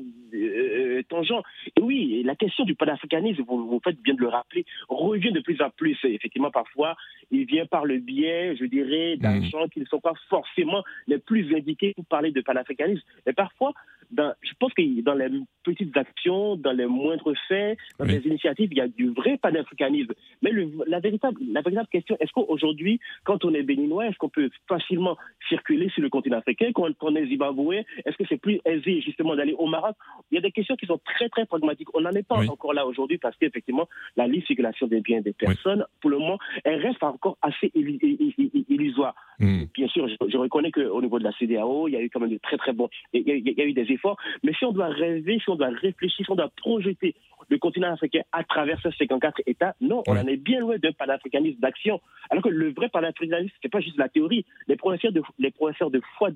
tangent. 1.09 1.43
Et 1.77 1.81
oui, 1.81 2.23
la 2.25 2.37
question 2.37 2.65
du 2.65 2.75
panafricanisme, 2.75 3.43
vous, 3.47 3.67
vous 3.67 3.81
faites 3.83 4.01
bien 4.01 4.15
de 4.15 4.21
le 4.21 4.29
rappeler, 4.29 4.65
revient 4.89 5.33
de 5.33 5.41
plus 5.41 5.61
en 5.61 5.71
plus 5.71 5.99
effectivement, 6.05 6.51
parfois, 6.51 6.97
il 7.31 7.45
vient 7.45 7.67
par 7.67 7.85
le 7.85 7.99
biais, 7.99 8.57
je 8.57 8.65
dirais, 8.65 9.17
d'un 9.17 9.41
mmh. 9.41 9.71
qui 9.73 9.81
ne 9.81 9.85
sont 9.87 10.01
pas 10.01 10.15
forcément 10.29 10.83
les 11.07 11.19
plus 11.19 11.55
indiqués 11.55 11.95
pour 11.95 12.05
parler 12.07 12.31
de 12.31 12.41
panafricanisme. 12.41 13.03
Mais 13.27 13.33
parfois, 13.33 13.73
je 14.17 14.53
pense 14.59 14.73
que 14.75 15.03
dans 15.03 15.15
les 15.15 15.29
petites 15.65 15.97
actions, 15.97 16.57
dans 16.57 16.73
les 16.73 16.87
moindres 16.87 17.33
faits, 17.49 17.79
dans 17.99 18.05
les 18.05 18.19
initiatives, 18.27 18.69
il 18.71 18.79
y 18.79 18.81
a 18.81 18.89
du 18.89 19.11
vrai 19.11 19.39
panafricanisme. 19.39 20.13
Mais 20.43 20.51
la, 20.87 21.01
véritable, 21.01 21.41
la 21.51 21.63
véritable 21.63 21.89
question, 21.89 22.17
est-ce 22.21 22.33
qu'aujourd'hui, 22.33 23.01
quand 23.25 23.45
on 23.45 23.55
est 23.55 23.63
béninois, 23.63 24.09
est-ce 24.09 24.17
qu'on 24.19 24.29
peut 24.29 24.51
facilement 24.69 25.17
circuler 25.49 25.89
sur 25.91 26.03
le 26.03 26.11
continent 26.11 26.39
africain 26.39 26.71
Quand 26.75 26.89
on 27.01 27.17
est 27.17 27.27
zimbabwéen, 27.27 27.83
est-ce 28.05 28.17
que 28.17 28.25
c'est 28.29 28.41
plus 28.41 28.61
aisé 28.65 29.01
justement 29.01 29.37
d'aller 29.37 29.55
au 29.55 29.67
Maroc? 29.67 29.97
Il 30.31 30.35
y 30.35 30.39
a 30.39 30.41
des 30.41 30.53
questions 30.53 30.77
qui 30.77 30.87
sont 30.87 31.01
très 31.05 31.29
très 31.29 31.47
pragmatiques. 31.47 31.89
On 31.95 32.01
n'en 32.01 32.11
est 32.11 32.27
pas 32.27 32.45
encore 32.49 32.75
là 32.75 32.87
aujourd'hui 32.87 33.19
parce 33.19 33.37
qu'effectivement, 33.37 33.89
la 34.17 34.27
libre 34.27 34.47
circulation 34.47 34.87
des 34.87 35.01
biens 35.01 35.21
des 35.21 35.33
personnes, 35.33 35.85
pour 36.01 36.11
le 36.11 36.19
moment, 36.19 36.39
elle 36.65 36.81
reste 36.81 37.03
encore 37.03 37.39
assez 37.43 37.71
illusoire. 37.75 39.15
Hmm. 39.39 39.65
Bien 39.75 39.89
sûr, 39.89 40.07
je, 40.09 40.37
reconnais 40.37 40.71
qu'au 40.71 41.01
niveau 41.01 41.19
de 41.19 41.25
la 41.25 41.33
CDAO, 41.33 41.89
il 41.89 41.93
y 41.93 41.97
a 41.97 42.01
eu 42.01 42.11
quand 42.11 42.21
même 42.21 42.31
de 42.31 42.39
très 42.39 42.57
très 42.57 42.73
bons, 42.73 42.89
il 43.13 43.27
y 43.27 43.61
a, 43.61 43.65
eu 43.65 43.73
des 43.73 43.91
efforts, 43.93 44.02
mais 44.43 44.53
si 44.55 44.65
on 44.65 44.73
doit 44.73 44.89
rêver, 44.89 45.39
si 45.43 45.51
on 45.51 45.57
doit 45.57 45.69
réfléchir, 45.69 46.25
si 46.25 46.31
on 46.31 46.37
doit 46.37 46.51
projeter 46.57 47.15
le 47.49 47.59
continent 47.59 47.93
africain 47.93 48.23
à 48.33 48.45
travers 48.45 48.81
ces 48.81 48.91
54 48.93 49.43
États, 49.47 49.75
non, 49.81 50.03
on 50.07 50.17
en 50.17 50.27
est 50.27 50.37
bien 50.37 50.61
loin 50.61 50.79
d'un 50.79 50.93
panafricanisme 50.93 51.61
d'action. 51.61 52.01
Alors 52.31 52.43
que 52.43 52.49
le 52.49 52.73
vrai 52.73 52.89
panafricanisme, 52.89 53.55
c'est 53.63 53.69
pas 53.71 53.81
juste 53.81 53.99
la 53.99 54.09
théorie. 54.09 54.47
Les 54.69 54.77
professeurs 54.77 55.13
de, 55.13 55.23
les 55.39 55.51
professeurs 55.51 55.91
de 55.91 56.01
foi 56.17 56.31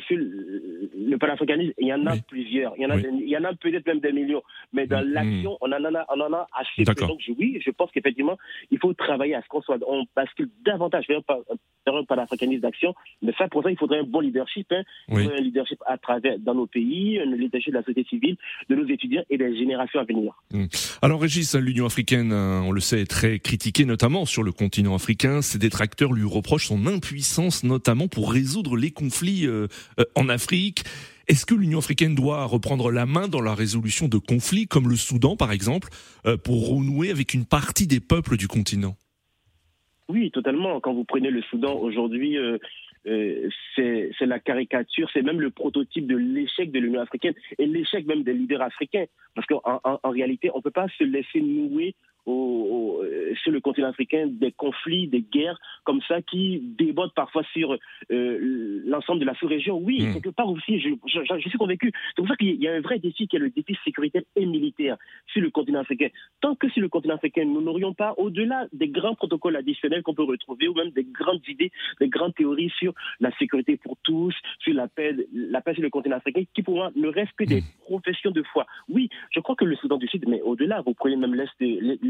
sur 0.00 0.16
le 0.16 1.16
panafricanisme, 1.16 1.72
il 1.78 1.88
y 1.88 1.94
en 1.94 2.06
a 2.06 2.16
plusieurs. 2.16 2.74
Il 2.76 2.82
y 2.82 2.86
en 2.86 2.90
a, 2.90 2.96
il 2.96 3.28
y 3.28 3.36
en 3.36 3.44
a 3.44 3.54
peut-être 3.54 3.86
même 3.86 4.00
des 4.00 4.12
millions. 4.12 4.42
Mais 4.72 4.86
dans 4.86 5.02
mm. 5.04 5.10
l'action, 5.10 5.56
on, 5.60 5.72
en 5.72 5.94
a, 5.94 6.06
on 6.14 6.20
en 6.20 6.32
a 6.32 6.46
assez 6.52 6.84
peu. 6.84 7.06
Donc, 7.06 7.20
oui, 7.38 7.60
je 7.64 7.70
pense 7.70 7.90
qu'effectivement, 7.92 8.36
il 8.70 8.78
faut 8.78 8.92
travailler 8.94 9.34
à 9.34 9.42
ce 9.42 9.48
qu'on 9.48 9.62
soit, 9.62 9.78
on 9.86 10.04
bascule 10.14 10.50
davantage 10.64 11.06
vers 11.08 11.20
un 11.86 12.04
panafricanisme 12.04 12.62
d'action. 12.62 12.94
Mais 13.22 13.32
ça, 13.38 13.48
pour 13.48 13.62
ça, 13.62 13.70
il 13.70 13.78
faudrait 13.78 14.00
un 14.00 14.04
bon 14.04 14.20
leadership. 14.20 14.66
Hein. 14.70 14.82
Il 15.08 15.18
faudrait 15.18 15.38
un 15.38 15.42
leadership 15.42 15.78
à 15.86 15.98
travers, 15.98 16.38
dans 16.38 16.54
nos 16.54 16.66
pays, 16.66 17.18
un 17.18 17.24
leadership 17.26 17.72
de 17.72 17.78
la 17.78 17.82
société 17.82 18.04
civile, 18.08 18.36
de 18.68 18.74
nos 18.74 18.86
étudiants 18.86 19.22
et 19.30 19.38
des 19.38 19.56
générations 19.56 20.00
à 20.00 20.04
venir. 20.04 20.32
Mm. 20.52 20.66
Alors, 21.02 21.20
Régis, 21.20 21.54
l'Union 21.54 21.86
africaine, 21.86 22.32
hein, 22.32 22.62
on 22.64 22.72
le 22.72 22.80
sait, 22.80 23.02
est 23.02 23.10
très 23.10 23.38
critiquée, 23.38 23.84
notamment 23.84 24.24
sur 24.24 24.42
le 24.42 24.52
continent 24.52 24.94
africain. 24.94 25.42
Ses 25.42 25.58
détracteurs 25.58 26.12
lui 26.12 26.24
reprochent 26.24 26.66
son 26.66 26.86
impuissance, 26.86 27.64
notamment 27.64 28.08
pour 28.08 28.32
résoudre 28.32 28.76
les 28.76 28.90
conflits 28.90 29.46
euh, 29.46 29.68
en 30.14 30.28
Afrique. 30.28 30.84
Est-ce 31.28 31.44
que 31.44 31.54
l'Union 31.54 31.78
africaine 31.78 32.14
doit 32.14 32.44
reprendre 32.44 32.92
la 32.92 33.04
main 33.04 33.26
dans 33.26 33.40
la 33.40 33.54
résolution 33.54 34.06
de 34.06 34.18
conflits 34.18 34.68
comme 34.68 34.88
le 34.88 34.94
Soudan 34.94 35.36
par 35.36 35.50
exemple 35.50 35.88
euh, 36.24 36.36
pour 36.36 36.68
renouer 36.68 37.10
avec 37.10 37.34
une 37.34 37.46
partie 37.46 37.88
des 37.88 37.98
peuples 37.98 38.36
du 38.36 38.46
continent? 38.46 38.94
Oui, 40.08 40.30
totalement. 40.30 40.78
Quand 40.80 40.94
vous 40.94 41.02
prenez 41.02 41.30
le 41.30 41.42
Soudan 41.42 41.74
aujourd'hui, 41.78 42.38
euh, 42.38 42.58
c'est 43.74 44.12
la 44.20 44.38
caricature, 44.38 45.08
c'est 45.12 45.22
même 45.22 45.40
le 45.40 45.50
prototype 45.50 46.06
de 46.06 46.16
l'échec 46.16 46.70
de 46.70 46.78
l'Union 46.78 47.00
africaine 47.00 47.34
et 47.58 47.66
l'échec 47.66 48.06
même 48.06 48.22
des 48.22 48.32
leaders 48.32 48.62
africains. 48.62 49.06
Parce 49.34 49.48
qu'en 49.48 49.60
en, 49.64 50.10
réalité, 50.10 50.50
on 50.54 50.58
ne 50.58 50.62
peut 50.62 50.70
pas 50.70 50.86
se 50.96 51.02
laisser 51.02 51.40
nouer 51.40 51.96
au, 52.26 53.02
euh, 53.04 53.34
sur 53.42 53.52
le 53.52 53.60
continent 53.60 53.88
africain 53.88 54.26
des 54.26 54.52
conflits, 54.52 55.06
des 55.06 55.22
guerres 55.22 55.58
comme 55.84 56.00
ça 56.08 56.20
qui 56.22 56.60
débordent 56.60 57.14
parfois 57.14 57.42
sur 57.52 57.76
euh, 58.10 58.82
l'ensemble 58.84 59.20
de 59.20 59.24
la 59.24 59.34
sous-région. 59.34 59.78
Oui, 59.78 60.02
mmh. 60.02 60.14
quelque 60.14 60.30
part 60.30 60.48
aussi, 60.48 60.80
je, 60.80 60.90
je, 61.06 61.48
suis 61.48 61.58
convaincu. 61.58 61.92
C'est 62.08 62.22
pour 62.22 62.28
ça 62.28 62.36
qu'il 62.36 62.60
y 62.60 62.68
a 62.68 62.74
un 62.74 62.80
vrai 62.80 62.98
défi 62.98 63.28
qui 63.28 63.36
est 63.36 63.38
le 63.38 63.50
défi 63.50 63.76
sécuritaire 63.84 64.22
et 64.34 64.44
militaire 64.44 64.96
sur 65.32 65.40
le 65.40 65.50
continent 65.50 65.80
africain. 65.80 66.08
Tant 66.40 66.54
que 66.56 66.68
sur 66.70 66.82
le 66.82 66.88
continent 66.88 67.14
africain, 67.14 67.44
nous 67.44 67.60
n'aurions 67.60 67.94
pas, 67.94 68.14
au-delà 68.16 68.66
des 68.72 68.88
grands 68.88 69.14
protocoles 69.14 69.56
additionnels 69.56 70.02
qu'on 70.02 70.14
peut 70.14 70.24
retrouver, 70.24 70.68
ou 70.68 70.74
même 70.74 70.90
des 70.90 71.04
grandes 71.04 71.46
idées, 71.48 71.70
des 72.00 72.08
grandes 72.08 72.34
théories 72.34 72.72
sur 72.78 72.92
la 73.20 73.30
sécurité 73.38 73.76
pour 73.76 73.96
tous, 74.02 74.34
sur 74.58 74.74
la 74.74 74.88
paix, 74.88 75.14
la 75.32 75.60
paix 75.60 75.74
sur 75.74 75.82
le 75.82 75.90
continent 75.90 76.16
africain, 76.16 76.42
qui 76.54 76.62
pour 76.62 76.74
moi 76.74 76.90
ne 76.96 77.08
reste 77.08 77.32
que 77.36 77.44
des 77.44 77.60
mmh. 77.60 77.84
professions 77.84 78.30
de 78.32 78.42
foi. 78.42 78.66
Oui, 78.88 79.08
je 79.30 79.40
crois 79.40 79.54
que 79.54 79.64
le 79.64 79.76
Soudan 79.76 79.98
du 79.98 80.08
Sud, 80.08 80.24
mais 80.26 80.40
au-delà, 80.42 80.82
vous 80.82 80.94
prenez 80.94 81.16
même 81.16 81.34
l'Est 81.34 81.54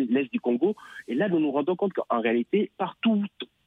l'Est 0.09 0.31
du 0.33 0.41
Congo. 0.41 0.75
Et 1.09 1.15
là, 1.15 1.29
nous 1.29 1.41
nous 1.41 1.51
rendons 1.51 1.77
compte 1.77 1.93
qu'en 1.93 2.21
réalité, 2.21 2.71
partout, 2.79 3.25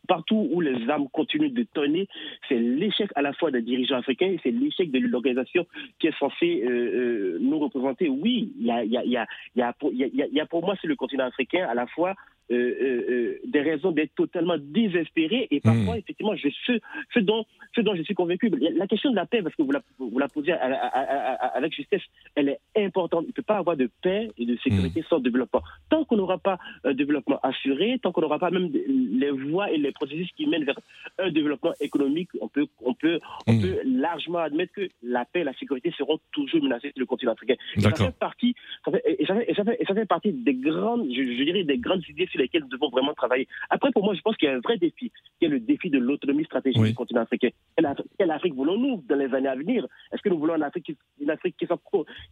partout 0.08 0.50
où 0.52 0.60
les 0.60 0.90
armes 0.90 1.08
continuent 1.14 1.54
de 1.54 1.64
tonner, 1.64 2.08
c'est 2.50 2.60
l'échec 2.60 3.10
à 3.16 3.22
la 3.22 3.32
fois 3.34 3.52
des 3.52 3.62
dirigeants 3.62 3.98
africains, 3.98 4.36
c'est 4.44 4.52
l'échec 4.52 4.92
de 4.92 5.00
l'organisation 5.00 5.66
qui 6.00 6.08
est 6.08 6.18
censée 6.18 6.64
euh, 6.64 6.70
euh, 6.70 7.38
nous 7.40 7.60
représenter. 7.60 8.10
Oui, 8.10 8.52
il 8.60 8.66
y 8.66 8.72
a, 8.72 8.84
y, 8.84 8.98
a, 8.98 9.28
y, 9.56 9.62
a, 9.62 10.46
pour 10.48 10.66
moi, 10.66 10.76
c'est 10.82 10.88
le 10.88 10.96
continent 10.96 11.26
africain 11.26 11.68
à 11.70 11.76
la 11.76 11.88
fois 11.88 12.16
des 12.50 13.62
raisons 13.62 13.92
d'être 13.92 14.16
totalement 14.16 14.58
désespéré 14.58 15.48
et 15.52 15.60
parfois, 15.60 15.96
hmm. 15.96 16.00
effectivement, 16.00 16.36
je, 16.36 16.50
ce, 16.66 16.80
ce, 17.14 17.20
dont, 17.20 17.46
ce 17.76 17.82
dont 17.82 17.96
je 17.96 18.02
suis 18.02 18.16
convaincu, 18.16 18.50
la 18.50 18.88
question 18.88 19.12
de 19.12 19.16
la 19.16 19.26
paix, 19.26 19.42
parce 19.44 19.56
que 19.56 19.62
vous 19.62 19.72
la, 19.72 19.82
vous 20.00 20.18
la 20.18 20.28
posez 20.28 20.54
avec 20.54 21.74
justesse, 21.74 22.02
elle 22.36 22.50
est 22.50 22.60
importante. 22.76 23.26
Il 23.26 23.30
ne 23.30 23.34
peut 23.34 23.44
pas 23.44 23.58
avoir 23.58 23.78
de 23.78 23.90
paix 24.02 24.30
et 24.38 24.46
de 24.46 24.58
sécurité 24.58 25.02
hmm. 25.02 25.10
sans 25.10 25.20
développement. 25.20 25.62
Tant 25.90 26.06
qu'on 26.06 26.18
n'aura 26.18 26.40
pas 26.40 26.58
un 26.84 26.94
développement 26.94 27.40
assuré, 27.44 28.00
tant 28.02 28.12
qu'on 28.12 28.22
n'aura 28.22 28.40
pas 28.40 28.50
même 28.50 28.72
les 28.72 29.32
voies 29.32 29.72
et 29.72 29.78
les 29.78 29.92
processus 29.92 30.30
qui 30.36 30.48
mène 30.48 30.64
vers 30.64 30.80
un 31.20 31.30
développement 31.30 31.74
économique, 31.80 32.30
on 32.42 32.48
peut, 32.48 32.66
on 32.82 32.94
peut, 32.94 33.20
on 33.46 33.60
Mm. 33.60 33.62
peut 33.62 33.82
largement 33.86 34.40
admettre 34.40 34.74
que 34.74 34.90
la 35.04 35.26
paix 35.26 35.42
et 35.42 35.44
la 35.44 35.54
sécurité 35.54 35.94
seront 35.98 36.20
toujours 36.32 36.64
menacées 36.64 36.92
sur 36.92 37.00
le 37.00 37.06
continent 37.06 37.34
africain. 37.34 37.56
Et 37.76 37.82
ça 37.82 37.92
fait 37.92 38.12
partie, 38.12 38.56
ça 38.86 38.92
fait, 38.92 39.04
et 39.06 39.26
ça 39.26 39.36
fait, 39.36 39.46
et 39.50 39.56
ça 39.56 39.64
fait, 39.64 39.78
et 39.80 39.86
ça 39.86 39.94
fait 39.94 40.06
partie 40.06 40.32
des 40.32 40.54
grandes, 40.54 41.08
je, 41.10 41.22
je 41.22 41.44
dirais, 41.44 41.64
des 41.64 41.78
grandes 41.78 42.04
idées 42.10 42.28
sur 42.40 42.44
lesquelles 42.44 42.62
nous 42.64 42.70
devons 42.70 42.90
vraiment 42.90 43.14
travailler. 43.14 43.48
Après, 43.70 43.92
pour 43.92 44.04
moi, 44.04 44.14
je 44.16 44.22
pense 44.22 44.36
qu'il 44.38 44.48
y 44.48 44.52
a 44.52 44.56
un 44.56 44.60
vrai 44.60 44.78
défi, 44.78 45.12
qui 45.40 45.46
est 45.46 45.50
le 45.50 45.60
défi 45.60 45.90
de 45.90 46.00
l'autonomie 46.00 46.46
stratégique 46.46 46.82
Oui. 46.82 46.90
du 46.90 46.96
continent 46.96 47.22
africain. 47.22 47.50
Quelle, 47.76 47.86
Af- 47.86 48.02
quelle 48.18 48.32
Afrique 48.32 48.54
voulons-nous 48.56 49.04
dans 49.08 49.16
les 49.16 49.34
années 49.34 49.48
à 49.50 49.56
venir? 49.56 49.86
Est-ce 50.12 50.22
que 50.22 50.30
nous 50.30 50.40
voulons 50.40 50.56
une 50.56 50.64
Afrique 50.64 50.86
qui, 50.86 50.98
une 51.20 51.30
Afrique 51.30 51.56
qui, 51.58 51.66
soit, 51.66 51.80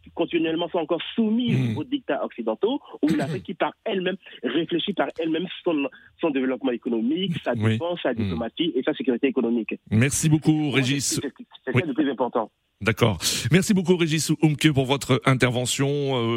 qui 0.02 0.10
continuellement 0.10 0.68
soit 0.68 0.80
encore 0.80 1.02
soumise 1.14 1.74
Mm. 1.74 1.78
aux 1.78 1.84
dictats 1.84 2.24
occidentaux, 2.24 2.80
ou 3.02 3.08
une 3.10 3.20
Afrique 3.20 3.42
qui 3.44 3.54
par 3.54 3.72
elle-même 3.84 4.16
réfléchit 4.42 4.92
par 4.94 5.08
elle-même 5.18 5.46
son, 5.64 5.88
son 6.20 6.30
développement 6.30 6.70
économique, 6.72 7.32
sa 7.44 7.52
Oui. 7.52 7.72
défense, 7.72 8.00
sa 8.02 8.12
Mm. 8.12 8.16
diplomatie 8.16 8.72
et 8.74 8.82
sa 8.82 8.94
sécurité 8.94 9.26
économique? 9.26 9.74
Merci 9.90 10.28
beaucoup, 10.28 10.70
Régis. 10.70 11.20
C'est 11.20 11.74
Oui. 11.74 11.80
ça 11.82 11.86
le 11.86 11.94
plus 11.94 12.10
important. 12.10 12.50
D'accord. 12.80 13.18
Merci 13.50 13.74
beaucoup 13.74 13.96
Régis 13.96 14.30
Oumke 14.40 14.70
pour 14.72 14.86
votre 14.86 15.20
intervention. 15.24 15.88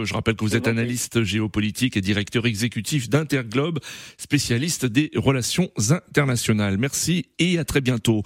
Euh, 0.01 0.05
je 0.05 0.13
rappelle 0.15 0.35
que 0.35 0.43
vous 0.43 0.55
êtes 0.55 0.67
analyste 0.67 1.21
géopolitique 1.23 1.97
et 1.97 2.01
directeur 2.01 2.47
exécutif 2.47 3.09
d'Interglobe, 3.09 3.79
spécialiste 4.17 4.87
des 4.87 5.11
relations 5.15 5.69
internationales. 5.91 6.79
Merci 6.79 7.27
et 7.37 7.59
à 7.59 7.63
très 7.63 7.81
bientôt. 7.81 8.23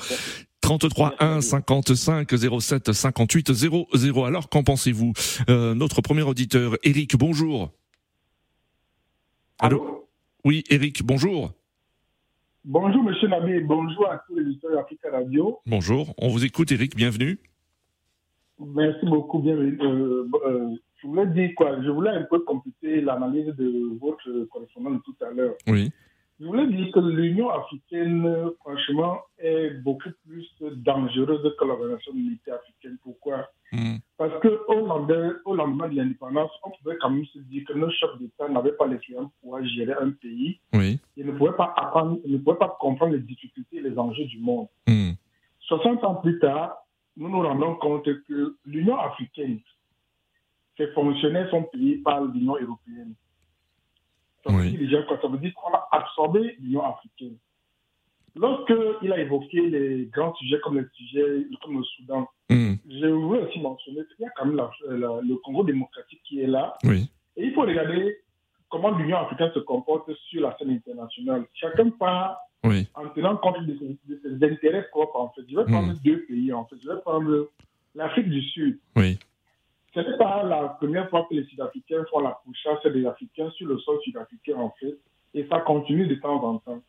33 0.62 1.16
1 1.20 1.42
55 1.42 2.30
07 2.62 2.94
58 2.94 3.54
00. 3.54 4.24
Alors 4.24 4.48
qu'en 4.48 4.64
pensez-vous? 4.64 5.12
Euh, 5.50 5.76
Notre 5.76 6.02
premier 6.02 6.24
auditeur, 6.24 6.78
Eric, 6.84 7.18
bonjour. 7.18 7.72
Allô? 9.60 10.08
Oui, 10.46 10.64
Eric, 10.70 11.04
bonjour. 11.04 11.52
Bonjour, 12.64 13.04
monsieur 13.04 13.28
Nabi, 13.28 13.60
bonjour 13.62 14.10
à 14.10 14.24
tous 14.26 14.36
les 14.36 14.46
auditeurs 14.46 14.72
d'Africa 14.72 15.12
Radio. 15.12 15.60
Bonjour, 15.66 16.16
on 16.18 16.30
vous 16.30 16.46
écoute 16.46 16.72
Eric, 16.72 16.96
bienvenue. 16.96 17.38
Merci 18.60 19.06
beaucoup. 19.06 19.40
Bienvenue. 19.40 19.78
Euh, 19.82 20.28
euh, 20.46 20.76
je 21.02 21.08
voulais 21.08 21.28
dire 21.28 21.52
quoi 21.56 21.82
Je 21.82 21.90
voulais 21.90 22.12
un 22.12 22.24
peu 22.24 22.40
compléter 22.40 23.02
l'analyse 23.02 23.54
de 23.56 23.98
votre 24.00 24.46
correspondant 24.46 24.92
de 24.92 25.00
tout 25.00 25.16
à 25.22 25.32
l'heure. 25.32 25.56
Oui. 25.68 25.92
Je 26.40 26.46
voulais 26.46 26.68
dire 26.68 26.92
que 26.92 27.00
l'Union 27.00 27.50
africaine, 27.50 28.52
franchement, 28.60 29.20
est 29.38 29.70
beaucoup 29.84 30.10
plus 30.28 30.46
dangereuse 30.84 31.56
que 31.58 31.66
l'organisation 31.66 32.14
militaire 32.14 32.56
africaine. 32.56 32.98
Pourquoi? 33.04 33.48
Hmm. 33.72 33.98
Parce 34.18 34.34
qu'au 34.42 34.86
lendemain, 34.86 35.36
au 35.46 35.56
lendemain 35.56 35.88
de 35.88 35.96
l'indépendance, 35.96 36.52
on 36.64 36.72
pouvait 36.72 36.98
quand 37.00 37.10
même 37.10 37.26
se 37.26 37.40
dire 37.40 37.64
que 37.66 37.74
nos 37.74 37.90
chefs 37.90 38.18
d'État 38.20 38.50
n'avaient 38.50 38.74
pas 38.74 38.86
l'expérience 38.86 39.32
pour 39.32 39.52
pouvoir 39.52 39.66
gérer 39.66 39.94
un 39.94 40.12
pays. 40.12 40.60
Oui. 40.74 41.00
Ils 41.16 41.26
ne 41.26 41.32
pouvaient 41.32 41.56
pas 41.56 41.74
apprendre, 41.78 42.20
ils 42.26 42.34
ne 42.34 42.38
pouvaient 42.38 42.58
pas 42.58 42.76
comprendre 42.82 43.14
les 43.14 43.20
difficultés 43.20 43.78
et 43.78 43.82
les 43.82 43.98
enjeux 43.98 44.26
du 44.26 44.40
monde. 44.40 44.68
Hmm. 44.88 45.12
60 45.62 46.04
ans 46.04 46.16
plus 46.16 46.38
tard, 46.40 46.85
nous 47.18 47.30
nous 47.30 47.42
rendons 47.42 47.76
compte 47.76 48.06
que 48.24 48.56
l'Union 48.66 48.98
africaine 48.98 49.60
fait 50.78 50.92
fonctionner 50.94 51.46
son 51.50 51.64
pays 51.64 51.98
par 52.00 52.24
l'Union 52.26 52.54
européenne. 52.56 53.14
Ça 54.46 54.52
veut 54.52 54.60
Oui. 54.60 54.72
dire 54.72 54.80
déjà 54.80 55.04
quoi? 55.04 55.20
Ça 55.22 55.28
veut 55.28 55.38
dire 55.38 55.54
qu'on 55.56 55.74
a 55.74 55.88
absorbé 55.92 56.56
l'Union 56.60 56.84
africaine. 56.84 57.38
Lorsqu'il 58.36 59.14
a 59.14 59.20
évoqué 59.20 59.62
les 59.70 60.06
grands 60.08 60.34
sujets 60.36 60.60
comme 60.62 60.78
le 60.78 60.90
sujet 60.94 61.48
comme 61.64 61.78
le 61.78 61.84
Soudan, 61.84 62.28
Hmm. 62.50 62.74
je 62.88 63.08
voulais 63.08 63.42
aussi 63.42 63.60
mentionner 63.60 64.02
qu'il 64.16 64.24
y 64.24 64.28
a 64.28 64.32
quand 64.36 64.46
même 64.46 64.58
la- 64.58 64.70
la- 64.90 65.22
le 65.22 65.36
Congo 65.38 65.64
démocratique 65.64 66.22
qui 66.26 66.42
est 66.42 66.48
là. 66.48 66.78
Oui. 66.84 67.10
Et 67.38 67.46
il 67.46 67.54
faut 67.54 67.62
regarder 67.62 68.18
comment 68.70 68.92
l'Union 68.98 69.18
africaine 69.18 69.52
se 69.54 69.60
comporte 69.60 70.12
sur 70.30 70.42
la 70.42 70.56
scène 70.58 70.72
internationale. 70.72 71.46
Chacun 71.54 71.90
part 71.92 72.38
Oui. 72.64 72.88
en 72.96 73.08
tenant 73.10 73.38
compte 73.38 73.66
de 73.66 73.78
ses, 73.78 73.98
de 74.08 74.20
ses 74.40 74.46
intérêts 74.52 74.88
propres, 74.90 75.18
en 75.20 75.30
fait. 75.30 75.42
Je 75.50 75.56
vais 75.56 75.66
prendre 75.66 75.94
Mm. 75.94 76.00
deux 76.04 76.22
pays, 76.26 76.52
en 76.54 76.66
fait. 76.66 76.76
Je 76.84 76.90
vais 76.90 77.00
prendre 77.02 77.50
l'Afrique 77.94 78.30
du 78.30 78.42
Sud. 78.42 78.80
Oui. 78.96 79.20
Ce 79.94 80.00
n'est 80.02 80.18
pas 80.18 80.44
la 80.44 80.70
première 80.80 81.10
fois 81.10 81.26
que 81.30 81.36
les 81.36 81.46
Sud-Africains 81.46 82.04
font 82.12 82.20
la 82.20 82.38
pourchasse 82.44 82.92
des 82.92 83.06
Africains 83.06 83.50
sur 83.52 83.68
le 83.68 83.78
sol 83.80 83.98
sud-africain, 84.04 84.56
en 84.58 84.72
fait. 84.80 84.98
Et 85.34 85.46
ça 85.48 85.60
continue 85.62 86.08
de 86.08 86.16
temps 86.16 86.44
en 86.44 86.58
temps. 86.60 86.82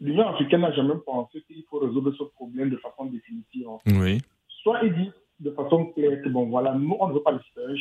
L'Union 0.00 0.26
africaine 0.28 0.62
n'a 0.62 0.72
jamais 0.72 0.94
pensé 1.04 1.42
qu'il 1.42 1.62
faut 1.70 1.78
résoudre 1.78 2.12
ce 2.12 2.24
problème 2.24 2.70
de 2.70 2.76
façon 2.78 3.04
définitive. 3.06 3.68
en 3.68 3.78
fait. 3.80 3.92
Oui. 3.92 4.18
Soit 4.62 4.80
il 4.84 4.94
dit 4.94 5.10
de 5.40 5.50
façon 5.50 5.86
claire 5.86 6.22
que, 6.22 6.28
bon, 6.28 6.46
voilà, 6.46 6.72
nous, 6.74 6.96
on 7.00 7.08
ne 7.08 7.14
veut 7.14 7.22
pas 7.22 7.32
les 7.32 7.38
citoyens 7.40 7.74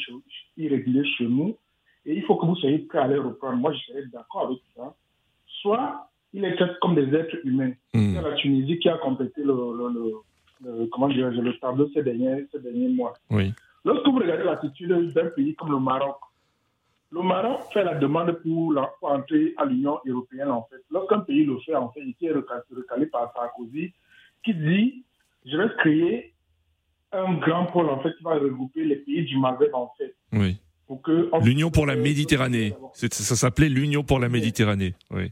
irréguliers 0.57 1.05
chez 1.17 1.25
nous, 1.27 1.55
et 2.05 2.15
il 2.15 2.23
faut 2.23 2.35
que 2.35 2.45
vous 2.45 2.55
soyez 2.55 2.79
prêts 2.79 2.99
à 2.99 3.07
les 3.07 3.17
reprendre. 3.17 3.57
Moi, 3.57 3.73
je 3.73 3.79
serais 3.79 4.05
d'accord 4.11 4.47
avec 4.47 4.59
ça. 4.75 4.95
Soit 5.61 6.07
il 6.33 6.43
est 6.45 6.55
traité 6.55 6.73
comme 6.81 6.95
des 6.95 7.13
êtres 7.15 7.37
humains. 7.45 7.73
Il 7.93 8.11
y 8.11 8.13
Hmm. 8.13 8.17
a 8.17 8.21
la 8.29 8.35
Tunisie 8.35 8.79
qui 8.79 8.89
a 8.89 8.97
complété 8.97 9.41
le, 9.43 9.53
le, 9.53 9.89
le- 9.93 10.13
le- 10.63 10.85
comment 10.87 11.07
dirais-je, 11.09 11.41
le 11.41 11.57
tableau 11.59 11.89
ces 11.93 12.03
derniers, 12.03 12.45
ces 12.51 12.59
derniers 12.59 12.89
mois. 12.89 13.13
Oui. 13.29 13.53
Lorsque 13.83 14.05
vous 14.07 14.19
regardez 14.19 14.43
l'attitude 14.43 14.89
d'un 15.13 15.25
pays 15.29 15.55
comme 15.55 15.71
le 15.71 15.79
Maroc, 15.79 16.17
le 17.11 17.21
Maroc 17.21 17.61
fait 17.73 17.83
la 17.83 17.95
demande 17.95 18.31
pour, 18.43 18.71
la- 18.73 18.89
pour 18.99 19.11
entrer 19.11 19.53
à 19.57 19.65
l'Union 19.65 19.99
européenne, 20.05 20.49
en 20.51 20.63
fait. 20.69 20.81
Lorsqu'un 20.89 21.19
pays 21.19 21.43
le 21.45 21.57
fait, 21.59 21.75
en 21.75 21.89
fait, 21.89 21.99
il 22.01 22.15
est 22.27 22.31
recalé, 22.31 22.61
recalé 22.75 23.05
par 23.07 23.33
Sarkozy, 23.33 23.91
qui 24.43 24.53
dit 24.53 25.03
Je 25.45 25.57
vais 25.57 25.69
créer 25.79 26.33
un 27.11 27.33
grand 27.33 27.65
pôle, 27.65 27.89
en 27.89 27.99
fait, 27.99 28.15
qui 28.15 28.23
va 28.23 28.35
regrouper 28.35 28.85
les 28.85 28.95
pays 28.97 29.25
du 29.25 29.37
Maghreb, 29.37 29.73
en 29.73 29.91
fait. 29.97 30.15
Oui. 30.31 30.60
L'Union 31.43 31.71
pour 31.71 31.85
la 31.85 31.95
Méditerranée. 31.95 32.73
Ça 32.93 33.35
s'appelait 33.35 33.69
l'Union 33.69 34.03
pour 34.03 34.19
la 34.19 34.29
Méditerranée. 34.29 34.93
Oui. 35.09 35.31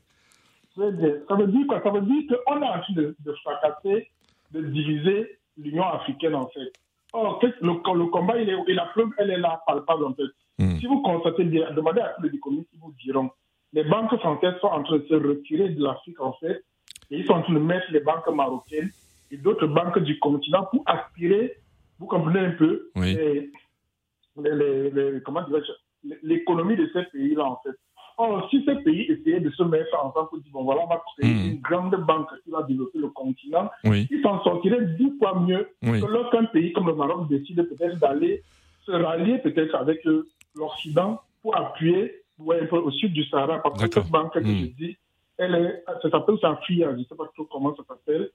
Ça 0.75 0.85
veut 0.85 1.47
dire 1.47 1.65
quoi? 1.67 1.81
Ça 1.83 1.89
veut 1.91 2.01
dire 2.01 2.23
qu'on 2.45 2.61
est 2.61 2.65
en 2.65 2.79
train 2.79 2.93
de, 2.93 3.15
de 3.19 3.33
fracasser, 3.43 4.07
de 4.51 4.61
diviser 4.61 5.37
l'Union 5.57 5.83
africaine, 5.83 6.35
en 6.35 6.47
fait. 6.47 6.71
Or, 7.11 7.39
le, 7.41 7.69
le 7.71 8.05
combat, 8.05 8.39
il 8.39 8.49
est, 8.49 8.55
et 8.67 8.73
la 8.73 8.85
preuve, 8.85 9.09
elle 9.17 9.31
est 9.31 9.39
là, 9.39 9.61
palpable, 9.67 10.05
en 10.05 10.13
fait. 10.13 10.23
Hmm. 10.59 10.77
Si 10.79 10.85
vous 10.85 11.01
constatez 11.01 11.43
bien, 11.43 11.71
demandez 11.71 12.01
à 12.01 12.13
tous 12.17 12.23
les 12.23 12.35
économistes, 12.35 12.69
ils 12.73 12.79
vous 12.79 12.93
diront, 13.03 13.29
les 13.73 13.83
banques 13.83 14.15
françaises 14.19 14.55
sont 14.61 14.67
en 14.67 14.83
train 14.83 14.97
de 14.97 15.05
se 15.07 15.15
retirer 15.15 15.69
de 15.69 15.83
l'Afrique, 15.83 16.19
en 16.21 16.33
fait, 16.33 16.63
et 17.11 17.17
ils 17.17 17.25
sont 17.25 17.33
en 17.33 17.41
train 17.41 17.53
de 17.53 17.59
mettre 17.59 17.87
les 17.91 17.99
banques 17.99 18.27
marocaines 18.33 18.91
et 19.31 19.37
d'autres 19.37 19.67
banques 19.67 19.99
du 19.99 20.19
continent 20.19 20.67
pour 20.71 20.83
aspirer, 20.85 21.57
vous 21.97 22.05
comprenez 22.05 22.39
un 22.39 22.51
peu, 22.51 22.89
Oui. 22.95 23.17
Les- 24.43 24.89
les- 24.91 25.21
comment 25.21 25.43
l'économie 26.23 26.75
de 26.75 26.89
ces 26.93 27.03
pays-là, 27.11 27.45
en 27.45 27.59
fait. 27.63 27.75
Or, 28.17 28.49
si 28.49 28.63
ces 28.65 28.75
pays 28.83 29.03
essayaient 29.11 29.39
de 29.39 29.49
se 29.51 29.63
mettre 29.63 29.95
ensemble 30.03 30.27
pour 30.29 30.39
dire, 30.39 30.51
bon, 30.51 30.63
voilà, 30.63 30.81
on 30.83 30.87
va 30.87 31.01
créer 31.17 31.33
Hmm. 31.33 31.51
une 31.51 31.61
grande 31.61 31.95
banque 32.05 32.27
qui 32.43 32.51
va 32.51 32.63
développer 32.63 32.99
le 32.99 33.09
continent, 33.09 33.69
Oui. 33.85 34.07
ils 34.11 34.21
s'en 34.21 34.43
sortiraient 34.43 34.85
dix 34.97 35.11
fois 35.19 35.39
mieux 35.39 35.69
Oui. 35.83 36.01
que 36.01 36.05
lorsqu'un 36.05 36.45
pays 36.45 36.73
comme 36.73 36.87
le 36.87 36.95
Maroc 36.95 37.29
décide 37.29 37.63
peut-être 37.69 37.97
d'aller 37.99 38.43
se 38.85 38.91
rallier 38.91 39.37
peut-être 39.39 39.73
avec 39.75 40.05
euh, 40.05 40.27
l'Occident 40.55 41.21
pour 41.41 41.55
appuyer 41.55 42.15
ouais, 42.39 42.69
au 42.71 42.91
sud 42.91 43.13
du 43.13 43.23
Sahara. 43.25 43.59
Parce 43.61 43.81
que 43.87 43.93
cette 44.01 44.09
banque 44.11 44.33
que 44.33 44.39
Hmm. 44.39 44.45
je 44.47 44.65
dis, 44.83 44.97
elle 45.37 45.55
est, 45.55 45.83
ça 46.01 46.09
s'appelle 46.09 46.37
Safia, 46.41 46.91
je 46.91 46.97
ne 46.97 47.03
sais 47.05 47.15
pas 47.15 47.25
trop 47.33 47.45
comment 47.45 47.73
ça 47.75 47.83
s'appelle. 47.87 48.29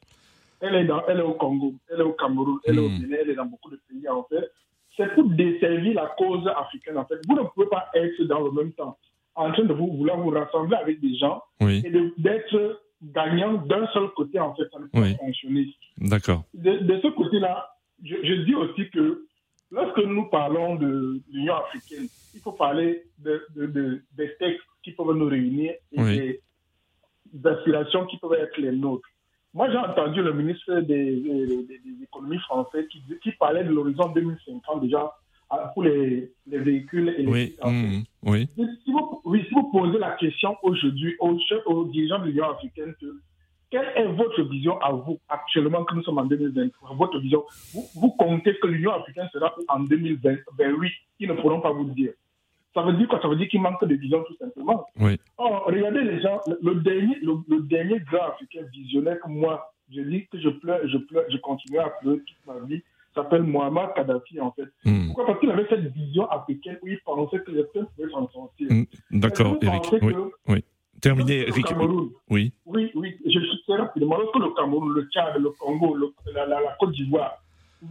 Elle 0.61 0.77
est, 0.77 0.85
dans, 0.85 1.05
elle 1.09 1.19
est 1.19 1.23
au 1.23 1.35
Congo, 1.35 1.75
elle 1.91 2.01
est 2.01 2.05
au 2.05 2.13
Cameroun, 2.13 2.59
elle 2.65 2.77
est 2.77 2.81
au 2.81 2.89
Hmm. 2.89 2.99
Bénin, 3.01 3.17
elle 3.21 3.31
est 3.31 3.35
dans 3.35 3.45
beaucoup 3.45 3.71
de 3.71 3.79
pays 3.89 4.09
en 4.09 4.23
fait. 4.25 4.51
C'est 4.97 5.13
pour 5.15 5.25
desservir 5.31 5.95
la 5.95 6.07
cause 6.17 6.47
africaine 6.57 6.97
en 6.99 7.05
fait. 7.05 7.17
Vous 7.27 7.35
ne 7.35 7.43
pouvez 7.43 7.67
pas 7.67 7.87
être 7.95 8.23
dans 8.25 8.41
le 8.41 8.53
même 8.53 8.73
temps 8.73 8.97
en 9.35 9.51
train 9.53 9.65
de 9.65 9.73
vous 9.73 9.97
vouloir 9.97 10.19
vous 10.21 10.31
rassembler 10.31 10.77
avec 10.77 11.01
des 11.01 11.17
gens 11.17 11.43
Oui. 11.61 11.83
et 11.85 11.91
d'être 12.19 12.81
gagnant 13.03 13.55
d'un 13.55 13.87
seul 13.89 14.09
côté 14.17 14.39
en 14.39 14.55
fait. 14.55 14.63
Ça 14.73 14.79
ne 14.79 14.85
peut 14.85 15.01
Oui. 15.01 15.13
pas 15.15 15.25
fonctionner 15.25 15.67
D'accord. 15.99 16.45
de, 16.55 16.79
de 16.79 17.01
ce 17.01 17.09
côté-là, 17.09 17.69
je, 18.05 18.15
je 18.23 18.35
dis 18.45 18.55
aussi 18.55 18.89
que 18.91 19.27
lorsque 19.73 19.99
nous 19.99 20.27
parlons 20.27 20.77
de 20.77 21.21
l'Union 21.33 21.55
africaine, 21.57 22.07
il 22.35 22.41
faut 22.41 22.53
parler 22.53 23.03
de, 23.19 23.45
de- 23.57 23.67
de- 23.67 24.03
des 24.17 24.33
textes 24.39 24.63
qui 24.85 24.93
peuvent 24.93 25.17
nous 25.17 25.27
réunir 25.29 25.73
et 25.93 26.01
Oui. 26.01 26.17
des 26.17 27.49
aspirations 27.49 28.07
qui 28.07 28.17
peuvent 28.19 28.35
être 28.35 28.57
les 28.59 28.73
nôtres. 28.73 29.09
Moi, 29.55 29.71
j'ai 29.71 29.79
entendu 29.79 30.21
le 30.23 30.33
ministre 30.33 30.81
des, 30.81 31.17
des- 31.21 31.47
des- 31.47 31.79
des 31.79 32.03
économies 32.03 32.39
français 32.41 32.87
qui, 32.91 33.01
qui 33.23 33.31
parlait 33.33 33.63
de 33.65 33.71
l'horizon 33.71 34.09
2050 34.09 34.83
déjà 34.83 35.13
ah, 35.51 35.71
pour 35.73 35.85
les, 35.85 36.33
les 36.47 36.59
véhicules 36.59 37.09
électriques. 37.11 37.59
Oui. 38.25 38.49
Si 38.85 38.91
vous, 38.93 39.21
oui, 39.25 39.45
si 39.49 39.55
vous 39.55 39.71
posez 39.71 39.99
la 39.99 40.13
question 40.13 40.57
aujourd'hui 40.63 41.15
aux, 41.21 41.39
chefs- 41.39 41.67
aux 41.67 41.85
dirigeants 41.85 42.19
de 42.19 42.27
l'Union 42.27 42.51
africaine, 42.51 42.95
que, 43.01 43.07
quelle 43.71 43.93
est 43.97 44.07
votre 44.13 44.43
vision 44.43 44.79
à 44.81 44.93
vous 44.93 45.19
actuellement 45.29 45.85
que 45.85 45.95
nous 45.95 46.03
sommes 46.03 46.19
en 46.19 46.25
2023 46.25 46.95
Votre 46.97 47.19
vision 47.21 47.45
vous, 47.73 47.85
vous 47.95 48.11
comptez 48.11 48.57
que 48.59 48.67
l'Union 48.67 48.93
africaine 48.93 49.29
sera 49.33 49.55
en 49.69 49.81
2028 49.81 50.93
Ils 51.21 51.29
ne 51.29 51.35
pourront 51.35 51.61
pas 51.61 51.71
vous 51.73 51.85
le 51.85 51.93
dire. 51.93 52.13
Ça 52.75 52.83
veut 52.83 52.93
dire 52.95 53.09
quoi? 53.09 53.21
Ça 53.23 53.29
veut 53.29 53.37
dire 53.37 53.49
qu'il 53.49 53.61
manque 53.61 53.85
de 53.85 53.95
vision 53.95 54.23
tout 54.25 54.37
simplement. 54.37 54.85
Oui. 54.99 55.19
Or, 55.39 55.65
regardez 55.67 56.03
les 56.03 56.21
gens, 56.21 56.41
le, 56.61 56.75
dernier, 56.77 57.17
le, 57.23 57.35
le 57.49 57.61
dernier 57.63 58.01
grand 58.01 58.29
africain 58.33 58.63
visionnaire 58.73 59.19
que 59.21 59.29
moi, 59.29 59.73
je 59.93 60.01
dis 60.01 60.27
que 60.27 60.41
je 60.41 60.49
pleure, 60.49 60.81
je 60.89 60.99
pleure, 60.99 61.25
je 61.31 61.37
continue 61.39 61.79
à 61.79 61.91
pleurer 62.01 62.19
toute 62.19 62.47
ma 62.47 62.59
vie, 62.67 62.83
s'appelle 63.15 63.43
Muammar 63.45 63.95
Kadhafi 63.95 64.41
en 64.41 64.51
fait. 64.53 64.67
hmm, 64.85 65.07
Pourquoi? 65.07 65.27
Parce 65.27 65.39
qu'il 65.41 65.51
avait 65.51 65.67
cette 65.69 65.87
vision 65.93 66.29
africaine 66.31 66.79
où 66.83 66.89
il 66.89 66.99
pensait 67.05 67.39
que 67.41 67.51
les 67.53 67.63
peuples 67.65 67.87
pouvaient 67.97 68.11
s'en 68.11 68.29
sortir. 68.31 68.69
hmm, 68.71 68.85
D'accord, 69.21 69.57
Eric. 69.63 69.83
Oui. 70.03 70.13
que 70.13 70.31
oui. 70.49 70.65
terminer, 71.01 71.43
Le 71.43 71.49
Eric. 71.51 71.67
Cameroun, 71.67 72.11
Oui. 72.31 72.53
Oui, 72.67 72.91
oui, 72.97 73.15
je 73.25 73.39
suis 73.39 73.63
très 73.69 73.77
rapidement. 73.77 74.17
Lorsque 74.19 74.37
le 74.37 74.51
Cameroun, 74.57 74.93
le 74.95 75.05
Tchad, 75.11 75.41
le 75.41 75.51
Congo, 75.51 75.95
le- 75.95 76.13
la, 76.35 76.47
la- 76.47 76.61
la 76.61 76.73
Côte 76.81 76.91
d'Ivoire 76.93 77.37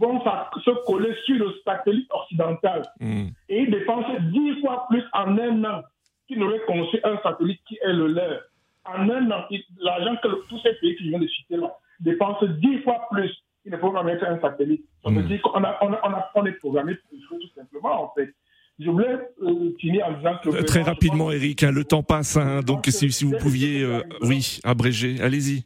vont 0.00 0.20
se 0.64 0.70
coller 0.86 1.14
sur 1.24 1.36
le 1.36 1.52
satellite 1.64 2.08
occidental 2.12 2.82
Hmm. 3.00 3.28
et 3.48 3.62
ils 3.62 3.70
dépensent 3.70 4.14
dix 4.32 4.60
fois 4.60 4.86
plus 4.90 5.02
en 5.12 5.38
un 5.38 5.64
an 5.64 5.82
qu'ils 6.26 6.38
n'auraient 6.38 6.62
conçu 6.66 6.98
un 7.04 7.18
satellite 7.22 7.60
qui 7.68 7.78
est 7.82 7.92
le 7.92 8.06
leur. 8.08 8.40
En 8.86 9.08
un 9.08 9.30
an, 9.30 9.44
l'argent 9.80 10.16
que 10.22 10.28
le- 10.28 10.42
tous 10.48 10.58
ces 10.62 10.72
pays 10.80 10.96
qui 10.96 11.08
viennent 11.08 11.20
de 11.22 11.28
citer 11.28 11.56
là 11.56 11.72
dépensent 12.00 12.46
dix 12.60 12.78
fois 12.82 13.06
plus. 13.12 13.30
Il 13.66 13.72
ne 13.72 13.78
faut 13.78 13.90
pas 13.92 14.02
mettre 14.02 14.24
un 14.24 14.38
satellite. 14.40 14.84
Ça 15.02 15.10
veut 15.10 15.22
Mm. 15.22 15.26
dire 15.28 15.40
qu'on 15.42 15.64
a, 15.64 15.78
on 15.80 15.92
a- 15.92 16.00
on 16.04 16.10
a- 16.12 16.30
on 16.34 16.44
est 16.46 16.52
programmé 16.52 16.94
pour 16.96 17.38
tout 17.40 17.48
simplement, 17.54 18.04
en 18.04 18.12
fait. 18.14 18.34
Je 18.78 18.90
voulais 18.90 19.16
euh, 19.42 19.70
finir 19.80 20.06
en 20.06 20.12
disant 20.12 20.36
que. 20.42 20.62
Très 20.64 20.82
rapidement, 20.82 21.30
Eric, 21.30 21.62
hein, 21.62 21.70
le 21.70 21.84
temps 21.84 22.02
passe, 22.02 22.36
hein, 22.36 22.60
donc 22.60 22.86
si, 22.88 23.10
si 23.12 23.24
vous 23.24 23.36
pouviez, 23.38 23.82
euh, 23.84 24.00
oui, 24.22 24.58
abréger, 24.64 25.20
allez-y. 25.22 25.64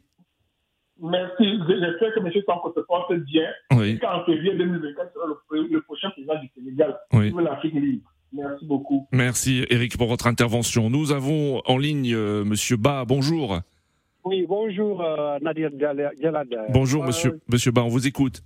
Merci. 1.01 1.59
J'espère 1.67 2.13
que 2.13 2.19
M. 2.19 2.31
Sanko 2.45 2.73
se 2.75 2.81
porte 2.81 3.13
bien. 3.13 3.47
Oui. 3.73 3.91
Et 3.91 3.99
qu'en 3.99 4.23
février 4.25 4.55
2024 4.55 5.13
sera 5.13 5.25
le, 5.51 5.67
le 5.67 5.81
prochain 5.81 6.09
président 6.11 6.39
du 6.41 6.49
Sénégal. 6.55 6.97
Oui. 7.13 7.31
Pour 7.31 7.41
l'Afrique 7.41 7.73
libre. 7.73 8.09
Merci 8.33 8.65
beaucoup. 8.65 9.07
Merci, 9.11 9.65
Eric, 9.69 9.97
pour 9.97 10.07
votre 10.07 10.27
intervention. 10.27 10.89
Nous 10.89 11.11
avons 11.11 11.61
en 11.65 11.77
ligne 11.77 12.13
euh, 12.13 12.43
Monsieur 12.45 12.77
Ba. 12.77 13.03
Bonjour. 13.07 13.59
Oui, 14.25 14.45
bonjour 14.47 15.01
euh, 15.01 15.39
Nadir 15.41 15.69
Djala- 15.71 16.11
Djalad. 16.21 16.47
Bonjour, 16.69 17.03
Euh, 17.03 17.07
Monsieur, 17.07 17.39
Monsieur 17.51 17.71
Ba. 17.71 17.81
On 17.83 17.87
vous 17.87 18.05
écoute. 18.05 18.41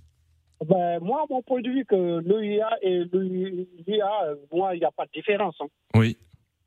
ben, 0.66 1.00
moi, 1.00 1.24
mon 1.28 1.42
point 1.42 1.60
de 1.60 1.68
vue, 1.68 1.84
que 1.84 2.20
l'UIA 2.20 2.70
et 2.80 3.02
l'UIA, 3.12 4.08
euh, 4.26 4.36
moi, 4.52 4.74
il 4.74 4.78
n'y 4.78 4.84
a 4.86 4.90
pas 4.92 5.04
de 5.04 5.10
différence. 5.12 5.56
hein. 5.60 5.66
Oui. 5.94 6.16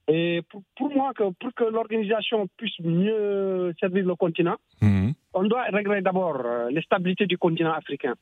Et 0.10 0.42
pour, 0.52 0.62
pour 0.78 0.94
moi, 0.94 1.12
que, 1.16 1.24
pour 1.40 1.54
que 1.56 1.64
l'organisation 1.64 2.48
puisse 2.58 2.80
mieux 2.82 3.74
servir 3.80 4.06
le 4.06 4.16
continent, 4.16 4.58
Mhm. 4.82 5.14
On 5.38 5.44
doit 5.48 5.64
régler 5.72 6.02
d'abord 6.02 6.42
euh, 6.46 6.70
la 6.72 6.82
stabilité 6.82 7.26
du 7.26 7.38
continent 7.38 7.74
africain. 7.74 8.14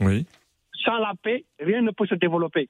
Oui. 0.00 0.26
Sans 0.84 0.98
la 0.98 1.12
paix, 1.22 1.44
rien 1.60 1.82
ne 1.82 1.90
peut 1.90 2.06
se 2.06 2.14
développer. 2.16 2.68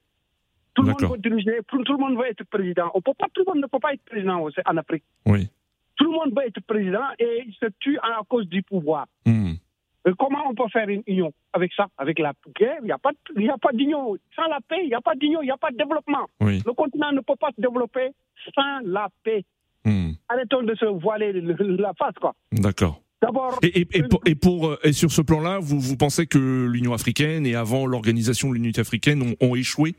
Tout 0.75 0.83
le 0.83 0.89
monde 0.89 1.13
veut 1.13 1.19
diriger, 1.19 1.59
tout 1.69 1.83
tout 1.85 1.93
le 1.93 1.99
monde 1.99 2.17
veut 2.17 2.27
être 2.27 2.45
président. 2.45 2.91
On 2.95 3.01
peut 3.01 3.13
pas, 3.19 3.27
tout 3.33 3.43
le 3.47 3.53
monde 3.53 3.63
ne 3.63 3.67
peut 3.69 3.79
pas 3.79 3.93
être 3.93 4.05
président 4.05 4.47
en 4.67 4.77
Afrique. 4.77 5.05
Oui. 5.27 5.49
Tout 5.97 6.05
le 6.05 6.11
monde 6.13 6.33
veut 6.37 6.47
être 6.47 6.61
président 6.63 7.05
et 7.19 7.45
il 7.47 7.53
se 7.55 7.67
tue 7.79 7.99
à 7.99 8.21
cause 8.29 8.49
du 8.49 8.63
pouvoir. 8.63 9.07
Euh, 9.29 10.15
Comment 10.19 10.49
on 10.49 10.55
peut 10.55 10.69
faire 10.73 10.89
une 10.89 11.03
union 11.07 11.31
avec 11.53 11.73
ça? 11.75 11.87
Avec 11.99 12.19
la 12.19 12.33
guerre, 12.59 12.79
il 12.81 12.87
n'y 12.87 12.91
a 12.93 12.99
pas, 12.99 13.11
y 13.37 13.49
a 13.51 13.59
pas 13.59 13.73
d'union. 13.73 14.17
Sans 14.35 14.47
la 14.49 14.59
paix, 14.67 14.81
il 14.83 14.89
n'y 14.89 14.95
a 14.95 15.01
pas 15.03 15.15
d'union, 15.15 15.43
il 15.43 15.47
n'y 15.47 15.51
a 15.53 15.57
pas 15.59 15.71
de 15.71 15.77
développement. 15.77 16.27
Oui. 16.41 16.63
Le 16.67 16.73
continent 16.73 17.13
ne 17.13 17.21
peut 17.21 17.37
pas 17.39 17.51
se 17.55 17.61
développer 17.61 18.09
sans 18.55 18.81
la 18.85 19.09
paix. 19.23 19.45
Mhm. 19.85 20.15
Arrêtons 20.29 20.63
de 20.63 20.75
se 20.75 20.87
voiler 20.87 21.33
le- 21.33 21.53
le- 21.53 21.77
la 21.77 21.93
face, 21.95 22.15
quoi. 22.21 22.35
D'accord. 22.51 23.02
D'abord, 23.23 23.59
Et, 23.63 23.81
et- 23.83 23.87
et 23.99 24.03
pour, 24.03 24.21
et 24.27 24.35
pour- 24.35 24.69
euh, 24.71 24.79
et 24.83 24.93
sur 24.93 25.11
ce 25.13 25.23
plan-là, 25.23 25.59
vous, 25.61 25.79
vous 25.81 25.97
pensez 25.97 26.27
que 26.27 26.67
l'Union 26.67 26.93
africaine 26.93 27.47
et 27.47 27.55
avant 27.55 27.87
l'organisation 27.87 28.49
de 28.51 28.55
l'unité 28.55 28.81
africaine 28.81 29.23
ont, 29.23 29.47
ont 29.47 29.55
échoué 29.55 29.95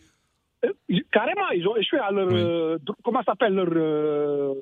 euh, 0.66 0.72
carrément, 1.12 1.50
ils 1.56 1.68
ont 1.68 1.76
échoué 1.78 2.00
à 2.00 2.12
leur. 2.12 2.28
Oui. 2.28 2.36
euh, 2.38 2.78
comment 3.04 3.24
s'appelle 3.24 3.54
leur, 3.54 3.68
euh, 3.72 4.54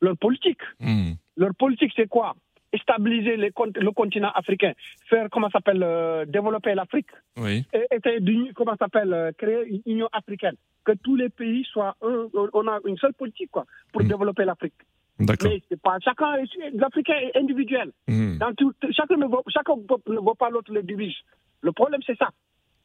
leur 0.00 0.16
politique 0.16 0.60
Mhm. 0.80 1.14
Leur 1.36 1.54
politique, 1.54 1.92
c'est 1.96 2.08
quoi? 2.08 2.34
Stabiliser 2.82 3.36
les 3.36 3.50
le 3.86 3.90
continent 3.90 4.30
africain, 4.34 4.72
faire, 5.08 5.26
comment 5.30 5.48
ça 5.48 5.58
s'appelle, 5.58 5.82
euh, 5.82 6.24
développer 6.26 6.74
l'Afrique. 6.74 7.08
Oui. 7.36 7.64
essayer 7.90 8.20
comment 8.54 8.76
s'appelle, 8.76 9.32
créer 9.38 9.64
une 9.66 9.82
union 9.86 10.08
africaine. 10.12 10.54
Que 10.84 10.92
tous 11.02 11.16
les 11.16 11.28
pays 11.30 11.64
soient 11.64 11.96
un, 12.02 12.28
on 12.52 12.66
a 12.68 12.78
une 12.86 12.96
seule 12.98 13.14
politique 13.14 13.50
quoi, 13.50 13.64
pour 13.92 14.02
Mm. 14.02 14.08
développer 14.08 14.44
l'Afrique. 14.44 14.74
D'accord. 15.20 15.50
Mais 15.50 15.62
c'est 15.68 15.80
pas 15.80 15.98
chacun, 16.02 16.34
est 16.36 17.36
individuel. 17.38 17.92
Mhm. 18.08 18.38
Dans 18.38 18.52
tout- 18.54 18.72
chacun 18.90 19.16
ne 19.16 19.26
veut, 19.26 19.42
chacun 19.48 19.74
ne 19.76 20.14
veut 20.16 20.34
pas 20.38 20.50
l'autre 20.50 20.72
le 20.72 20.82
dirige. 20.82 21.16
Le 21.60 21.72
problème 21.72 22.00
c'est 22.06 22.16
ça. 22.18 22.30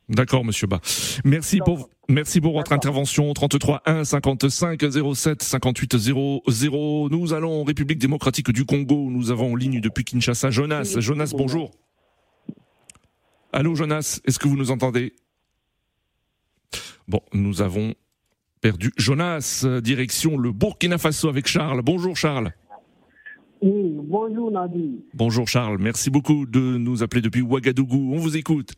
D'accord, 0.08 0.45
Monsieur 0.45 0.67
Ba. 0.67 0.80
Merci 1.24 1.60
pour, 1.60 1.89
merci 2.08 2.39
pour 2.39 2.54
votre 2.54 2.74
intervention. 2.74 3.34
33 3.34 3.82
1 3.88 4.04
55 4.04 4.80
07 5.15 5.41
58 5.41 5.98
00. 5.98 7.10
Nous 7.10 7.34
allons 7.34 7.62
en 7.62 7.63
République 7.63 7.98
démocratique 7.98 8.52
du 8.52 8.65
Congo. 8.65 9.10
Nous 9.10 9.32
avons 9.32 9.54
en 9.54 9.56
ligne 9.56 9.82
depuis 9.82 10.04
Kinshasa 10.04 10.52
Jonas. 10.52 10.98
Jonas, 11.00 11.34
bonjour. 11.36 11.71
Allô, 13.52 13.74
Jonas. 13.74 14.19
Est-ce 14.26 14.38
que 14.38 14.48
vous 14.48 14.58
nous 14.58 14.69
entendez? 14.69 15.13
Bon, 17.08 17.21
nous 17.34 17.62
avons 17.63 17.93
perdu 18.62 18.91
Jonas. 18.98 19.65
Direction 19.84 20.38
le 20.38 20.52
Burkina 20.52 20.98
Faso 20.98 21.30
avec 21.30 21.48
Charles. 21.48 21.82
Bonjour, 21.84 22.15
Charles. 22.15 22.52
Oui, 23.62 23.96
bonjour 24.04 24.52
Nadi. 24.52 25.00
Bonjour, 25.13 25.48
Charles. 25.48 25.78
Merci 25.80 26.10
beaucoup 26.10 26.46
de 26.46 26.60
nous 26.78 27.04
appeler 27.04 27.22
depuis 27.22 27.41
Ouagadougou. 27.41 28.13
On 28.13 28.18
vous 28.18 28.38
écoute. 28.38 28.74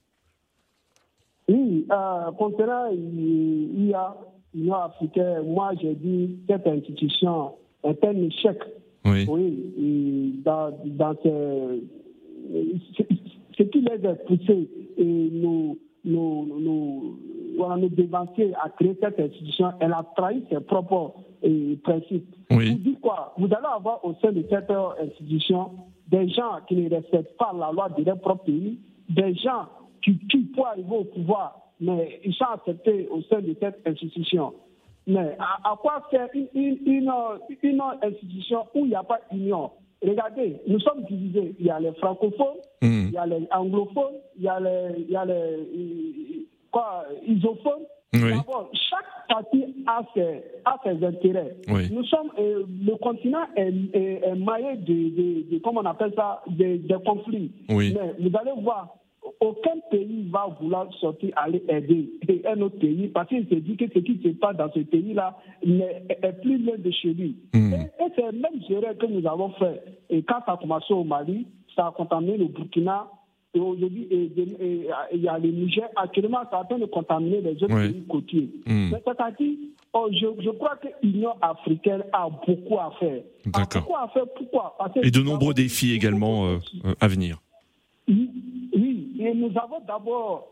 Oui, 1.49 1.85
euh, 1.91 2.31
concernant 2.37 2.89
l'IA, 2.91 4.15
l'Union 4.53 4.75
africaine, 4.75 5.43
moi 5.45 5.71
j'ai 5.81 5.95
dit 5.95 6.37
cette 6.47 6.67
institution 6.67 7.53
est 7.83 8.03
un 8.03 8.15
échec. 8.17 8.57
Oui. 9.05 9.25
Oui, 9.29 10.41
dans, 10.43 10.77
dans 10.85 11.15
ce, 11.23 11.79
ce, 12.97 13.03
ce 13.57 13.63
qui 13.63 13.79
les 13.81 14.05
a 14.05 14.15
poussés 14.15 14.69
et 14.97 15.29
nous, 15.31 15.77
nous, 16.03 16.45
nous, 16.59 17.19
voilà, 17.57 17.75
nous 17.77 17.89
dévancer 17.89 18.53
à 18.63 18.69
créer 18.69 18.95
cette 19.01 19.19
institution, 19.19 19.71
elle 19.79 19.93
a 19.93 20.05
trahi 20.15 20.43
ses 20.49 20.59
propres 20.59 21.13
euh, 21.43 21.75
principes. 21.83 22.33
Oui. 22.51 22.71
Vous 22.71 22.77
dites 22.79 23.01
quoi? 23.01 23.33
Vous 23.37 23.45
allez 23.47 23.65
avoir 23.75 24.03
au 24.05 24.13
sein 24.21 24.31
de 24.31 24.43
cette 24.49 24.71
institution 25.01 25.71
des 26.07 26.29
gens 26.29 26.59
qui 26.67 26.75
ne 26.75 26.89
respectent 26.89 27.35
pas 27.37 27.51
la 27.57 27.71
loi 27.71 27.89
de 27.89 28.03
leur 28.03 28.19
propre 28.19 28.45
pays, 28.45 28.79
des 29.09 29.33
gens 29.35 29.65
qui, 30.03 30.17
qui 30.29 30.37
pour 30.55 30.67
arriver 30.67 30.95
au 30.95 31.03
pouvoir, 31.03 31.59
mais 31.81 32.19
ils 32.23 32.33
sont 32.33 32.45
acceptés 32.53 33.07
au 33.09 33.21
sein 33.23 33.41
de 33.41 33.55
cette 33.59 33.79
institution. 33.85 34.53
Mais 35.05 35.35
à, 35.39 35.71
à 35.71 35.75
quoi 35.77 36.03
faire 36.11 36.27
une, 36.33 36.47
une, 36.53 36.77
une, 36.85 37.11
une 37.63 37.81
institution 38.03 38.65
où 38.75 38.79
il 38.85 38.89
n'y 38.89 38.95
a 38.95 39.03
pas 39.03 39.19
d'union 39.31 39.71
Regardez, 40.05 40.57
nous 40.67 40.79
sommes 40.81 41.03
divisés. 41.09 41.55
Il 41.59 41.65
y 41.65 41.69
a 41.71 41.79
les 41.79 41.91
francophones, 41.93 42.57
Mhm. 42.83 43.05
il 43.07 43.13
y 43.13 43.17
a 43.17 43.25
les 43.25 43.47
anglophones, 43.51 44.17
il 44.37 44.43
y 44.43 44.47
a 44.47 44.59
les, 44.59 44.99
il 45.01 45.09
y 45.09 45.15
a 45.15 45.25
les 45.25 45.33
euh, 45.33 46.46
quoi, 46.71 47.05
isophones. 47.27 47.85
Oui. 48.13 48.31
D'abord, 48.31 48.69
chaque 48.73 49.27
parti 49.27 49.65
a 49.85 50.01
ses, 50.13 50.41
a 50.65 50.77
ses 50.83 51.03
intérêts. 51.05 51.57
Oui. 51.67 51.89
Nous 51.91 52.03
sommes, 52.05 52.31
euh, 52.39 52.63
le 52.85 52.95
continent 52.97 53.43
est, 53.57 53.73
est, 53.93 54.21
est 54.23 54.35
maillé 54.35 54.77
de, 54.77 54.93
de, 54.93 55.51
de, 55.51 55.57
comment 55.59 55.81
on 55.81 55.85
appelle 55.85 56.13
ça, 56.15 56.41
de, 56.47 56.77
de 56.77 56.97
conflits. 56.97 57.51
Oui. 57.69 57.93
Mais 57.93 58.13
vous 58.29 58.35
allez 58.37 58.61
voir, 58.61 58.95
aucun 59.41 59.77
pays 59.91 60.25
va 60.31 60.47
vouloir 60.59 60.87
sortir 61.01 61.31
aller 61.35 61.61
aider 61.67 62.09
un 62.47 62.61
autre 62.61 62.79
pays 62.79 63.09
parce 63.09 63.27
qu'il 63.27 63.45
se 63.49 63.55
dit 63.55 63.75
que 63.75 63.85
ce 63.93 63.99
qui 63.99 64.21
se 64.23 64.29
passe 64.29 64.55
dans 64.55 64.71
ce 64.71 64.79
pays-là 64.79 65.35
n'est- 65.65 66.03
est 66.23 66.41
plus 66.41 66.59
loin 66.59 66.77
de 66.77 66.89
chez 66.91 67.09
lui. 67.13 67.35
Et, 67.53 67.57
et 67.57 68.07
c'est 68.15 68.25
le 68.25 68.39
même 68.39 68.61
erreur 68.69 68.97
que 68.97 69.05
nous 69.05 69.27
avons 69.27 69.49
fait. 69.51 69.83
Et 70.09 70.23
quand 70.23 70.39
ça 70.45 70.53
a 70.53 70.57
commencé 70.57 70.93
au 70.93 71.03
Mali, 71.03 71.45
ça 71.75 71.87
a 71.87 71.91
contaminé 71.91 72.37
le 72.37 72.45
Burkina. 72.45 73.07
Et 73.57 73.59
aujourd'hui, 73.59 74.07
il 74.11 75.19
y 75.21 75.27
a 75.27 75.39
le 75.39 75.49
Niger. 75.49 75.89
Actuellement, 75.95 76.41
ça 76.51 76.59
en 76.59 76.65
train 76.65 76.77
de 76.77 76.85
contaminer 76.85 77.41
les 77.41 77.63
autres 77.63 77.73
Ouais. 77.73 77.89
pays 77.89 78.03
côtiers. 78.07 78.49
Mhm. 78.67 78.89
Mais 78.91 79.01
c'est-à-dire, 79.03 79.57
oh, 79.93 80.07
je, 80.11 80.27
je 80.43 80.49
crois 80.51 80.75
que 80.75 80.89
l'Union 81.01 81.33
africaine 81.41 82.03
a 82.13 82.29
beaucoup 82.29 82.77
à 82.77 82.91
faire. 82.99 83.21
D'accord. 83.47 83.81
beaucoup 83.81 83.95
à 83.95 84.07
faire. 84.09 84.25
Pourquoi? 84.35 84.75
Parce 84.77 84.91
Et 85.01 85.09
de 85.09 85.21
nombreux 85.21 85.55
défis 85.55 85.93
également 85.93 86.45
euh, 86.45 86.57
euh, 86.85 86.93
à 87.01 87.07
venir. 87.07 87.37
oui, 88.07 88.29
oui, 88.75 89.11
et 89.19 89.33
nous 89.33 89.49
avons 89.57 89.79
d'abord, 89.87 90.49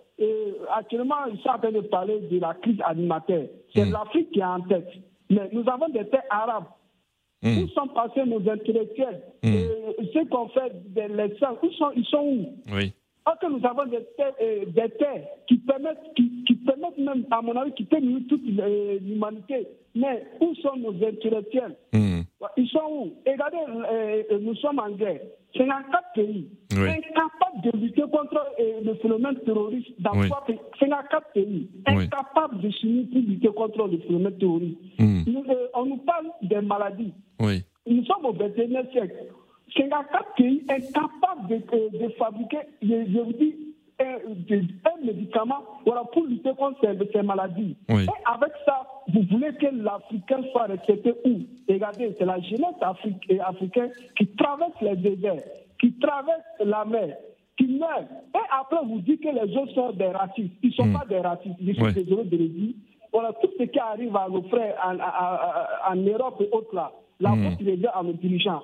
actuellement, 0.76 1.16
ils 1.32 1.40
sont 1.42 1.50
en 1.50 1.60
train 1.60 1.72
de 1.72 1.82
parler 1.82 2.20
de 2.32 2.40
la 2.40 2.54
crise 2.56 2.80
alimentaire. 2.84 3.46
C'est 3.76 3.86
Mm. 3.86 3.92
l'Afrique 3.92 4.32
qui 4.32 4.40
est 4.40 4.44
en 4.44 4.62
tête. 4.62 4.88
Mais 5.30 5.50
nous 5.54 5.64
avons 5.70 5.90
des 5.90 6.06
terres 6.10 6.24
arabes. 6.30 6.66
Mm. 7.44 7.64
Où 7.64 7.68
sont 7.70 7.88
passés 7.88 8.26
nos 8.26 8.40
intellectuels 8.50 9.22
Mm. 9.44 9.54
Euh, 9.54 10.04
Ceux 10.14 10.26
qu'on 10.26 10.48
fait 10.50 10.72
des 10.94 11.08
leçons, 11.08 11.58
où 11.62 11.70
sont, 11.72 11.92
ils 11.96 12.06
sont 12.06 12.24
où 12.24 12.46
Oui. 12.74 12.94
Or 13.28 13.38
que 13.40 13.48
nous 13.48 13.66
avons 13.66 13.86
des 13.86 14.04
terres, 14.18 14.34
euh, 14.42 14.66
des 14.66 14.90
terres 14.98 15.28
qui, 15.48 15.58
permettent, 15.58 16.14
qui, 16.16 16.44
qui 16.46 16.56
permettent 16.56 16.98
même, 16.98 17.26
à 17.32 17.42
mon 17.42 17.56
avis, 17.56 17.72
qui 17.74 17.88
nourrir 17.92 18.24
toute 18.30 18.42
euh, 18.60 19.00
l'humanité. 19.02 19.68
Mais 19.96 20.24
où 20.42 20.54
sont 20.56 20.76
nos 20.78 20.94
intellectuels 21.06 21.76
Mhm. 21.94 22.15
Ils 22.58 22.68
sont 22.70 22.82
où 22.90 23.14
Et 23.26 23.32
Regardez, 23.32 23.58
euh, 23.58 24.24
euh, 24.32 24.40
nous 24.42 24.56
sommes 24.56 24.80
en 24.80 24.90
guerre. 24.92 25.22
54 25.56 26.04
pays 26.16 26.50
Oui. 26.74 26.90
incapables 26.90 27.62
de 27.64 27.78
lutter 27.80 28.02
contre 28.12 28.46
euh, 28.60 28.82
le 28.84 28.96
phénomène 28.96 29.36
terroriste 29.46 29.90
dans 30.00 30.12
Oui. 30.20 30.28
trois 30.28 30.44
pays. 30.46 30.60
54 30.80 31.32
pays 31.34 31.70
Oui. 31.88 31.94
incapables 32.04 32.60
de 32.62 32.70
s'unir 32.72 33.06
pour 33.12 33.22
lutter 33.22 33.48
contre 33.48 33.88
le 33.88 33.98
phénomène 34.00 34.38
terroriste. 34.38 34.78
Nous, 35.00 35.44
euh, 35.50 35.68
on 35.74 35.86
nous 35.86 35.98
parle 35.98 36.28
des 36.42 36.60
maladies. 36.62 37.14
Oui. 37.40 37.64
Nous 37.88 38.04
sommes 38.06 38.26
au 38.26 38.34
21e 38.34 38.92
siècle. 38.92 39.16
54 39.78 40.36
pays 40.36 40.64
incapables 40.70 41.48
de, 41.50 41.98
de 42.06 42.10
fabriquer, 42.14 42.60
je, 42.82 42.88
je 43.12 43.20
vous 43.20 43.34
dis, 43.34 43.56
un, 44.00 45.06
médicament 45.06 45.64
voilà, 45.86 46.04
pour 46.12 46.26
lutter 46.26 46.52
contre 46.58 46.80
ces, 47.14 47.22
maladies. 47.22 47.76
Oui. 47.90 48.04
Et 48.04 48.08
avec 48.26 48.52
ça, 48.66 48.86
vous 49.14 49.22
voulez 49.32 49.54
que 49.56 49.68
l'Africain 49.72 50.42
soit 50.52 50.64
respecté 50.66 51.14
où? 51.26 51.40
Regardez, 51.70 52.16
c'est 52.18 52.26
la 52.26 52.40
jeunesse 52.42 52.76
afric- 52.82 53.40
africaine 53.46 53.92
qui 54.18 54.28
traverse 54.36 54.74
les 54.82 54.96
déserts, 54.98 55.42
qui 55.80 55.94
traverse 56.00 56.42
la 56.64 56.84
mer, 56.86 57.16
qui 57.58 57.68
meurt. 57.68 58.04
Et 58.36 58.40
après, 58.60 58.84
vous 58.86 59.00
dites 59.02 59.22
que 59.22 59.30
les 59.30 59.56
autres 59.58 59.74
sont 59.74 59.92
des 59.94 60.08
racistes. 60.08 60.54
Ils 60.64 60.70
ne 60.70 60.74
sont 60.74 60.92
pas 60.92 61.06
des 61.08 61.20
racistes. 61.20 61.56
Je 61.66 61.72
suis 61.72 61.82
Ouais. 61.84 61.94
désolé 61.94 62.24
de 62.26 62.38
le 62.38 62.48
dire. 62.50 62.74
Voilà, 63.14 63.32
tout 63.34 63.50
ce 63.58 63.64
qui 63.64 63.80
arrive 63.80 64.16
à 64.18 64.28
nos 64.30 64.42
frères 64.44 64.76
en, 64.86 64.96
en- 64.96 65.00
en- 65.00 65.94
en 65.94 65.96
Europe 65.96 66.42
et 66.42 66.50
autres 66.52 66.76
là, 66.76 66.92
la 67.22 67.30
Mm. 67.32 67.44
faute 67.52 67.60
revient 67.66 67.88
à 67.94 68.04
nos 68.04 68.12
dirigeants. 68.14 68.64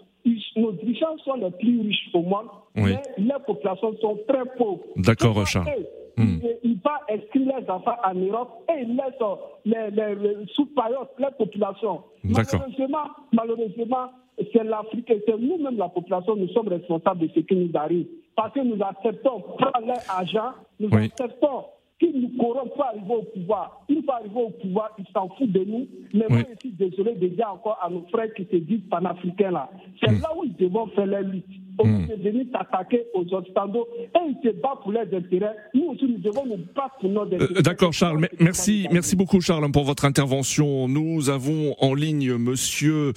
Nos 0.56 0.72
dirigeants 0.74 1.18
sont 1.26 1.36
les 1.36 1.52
plus 1.52 1.82
riches 1.82 2.10
au 2.14 2.22
monde, 2.22 2.48
Oui. 2.76 2.94
mais 2.94 3.02
les 3.18 3.44
populations 3.46 3.96
sont 4.00 4.18
très 4.28 4.46
pauvres. 4.58 4.84
D'accord, 4.98 5.30
Pourquoi 5.34 5.46
Charles. 5.46 5.70
eux, 5.80 5.88
Mm. 6.18 6.40
Ils, 6.44 6.58
ils 6.72 6.80
partent 6.80 7.10
inscrire 7.10 7.58
les 7.58 7.70
enfants 7.70 7.96
en 8.06 8.14
Europe 8.14 8.70
et 8.70 8.82
ils 8.82 8.96
laissent 8.98 9.22
euh, 9.22 9.36
les, 9.64 9.90
les, 9.92 10.16
les 10.16 10.46
sous-payotes, 10.54 11.10
les 11.18 11.32
populations. 11.38 12.02
Malheureusement, 12.22 13.08
malheureusement, 13.32 14.12
c'est 14.52 14.64
l'Afrique 14.64 15.10
et 15.10 15.24
c'est 15.26 15.38
nous-mêmes, 15.40 15.78
la 15.78 15.88
population, 15.88 16.36
nous 16.36 16.50
sommes 16.50 16.68
responsables 16.68 17.22
de 17.22 17.30
ce 17.34 17.40
qui 17.40 17.56
nous 17.56 17.72
arrive. 17.76 18.08
Parce 18.36 18.54
que 18.54 18.60
nous 18.60 18.78
acceptons 18.84 19.40
prendre 19.58 19.88
leur 19.88 20.02
argent, 20.10 20.52
nous 20.82 20.90
Oui. 20.92 21.06
acceptons 21.06 21.64
qu'ils 22.02 22.20
nous 22.22 22.38
corrompent 22.38 22.74
pour 22.74 22.84
arriver 22.86 23.14
au 23.16 23.22
pouvoir. 23.22 23.86
Une 23.88 24.04
fois 24.04 24.16
arrivés 24.16 24.42
au 24.42 24.50
pouvoir, 24.50 24.90
ils 24.98 25.06
s'en 25.14 25.30
foutent 25.38 25.52
de 25.52 25.64
nous. 25.64 25.88
Mais 26.14 26.26
moi, 26.30 26.40
je 26.50 26.60
suis 26.68 26.76
désolé 26.78 27.14
de 27.16 27.28
dire 27.28 27.48
encore 27.54 27.78
à 27.82 27.90
nos 27.90 28.06
frères 28.12 28.34
qui 28.34 28.46
se 28.52 28.58
disent 28.58 28.82
panafricains 28.90 29.52
là. 29.52 29.70
C'est 30.04 30.12
là 30.20 30.30
où 30.38 30.44
ils 30.44 30.56
devront 30.56 30.88
faire 30.88 31.06
leur 31.06 31.22
lutte. 31.22 31.46
Au 31.78 31.86
lieu 31.86 32.06
de 32.18 32.22
venir 32.30 32.46
s'attaquer 32.52 33.04
aux 33.14 33.22
Occidentaux 33.34 33.88
et 33.98 34.20
ils 34.28 34.38
se 34.44 34.54
battent 34.56 34.82
pour 34.84 34.92
leurs 34.92 35.08
intérêts. 35.14 35.56
Nous 35.74 35.86
aussi, 35.86 36.04
nous 36.06 36.18
devons 36.18 36.46
nous 36.46 36.58
battre 36.76 36.96
pour 37.00 37.10
nos 37.10 37.22
intérêts. 37.22 37.46
Euh, 37.58 37.62
D'accord, 37.62 37.94
Charles. 37.94 38.20
Me- 38.20 38.28
Merci, 38.40 38.88
merci 38.92 39.16
beaucoup, 39.16 39.40
Charles, 39.40 39.72
pour 39.72 39.84
votre 39.86 40.04
intervention. 40.06 40.88
Nous 40.90 41.30
avons 41.30 41.74
en 41.80 41.94
ligne 41.94 42.34
Monsieur, 42.36 43.14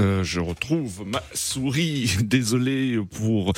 euh, 0.00 0.22
je 0.24 0.40
retrouve 0.40 1.04
ma 1.06 1.20
souris. 1.34 2.16
Désolé 2.24 2.96
pour. 3.18 3.52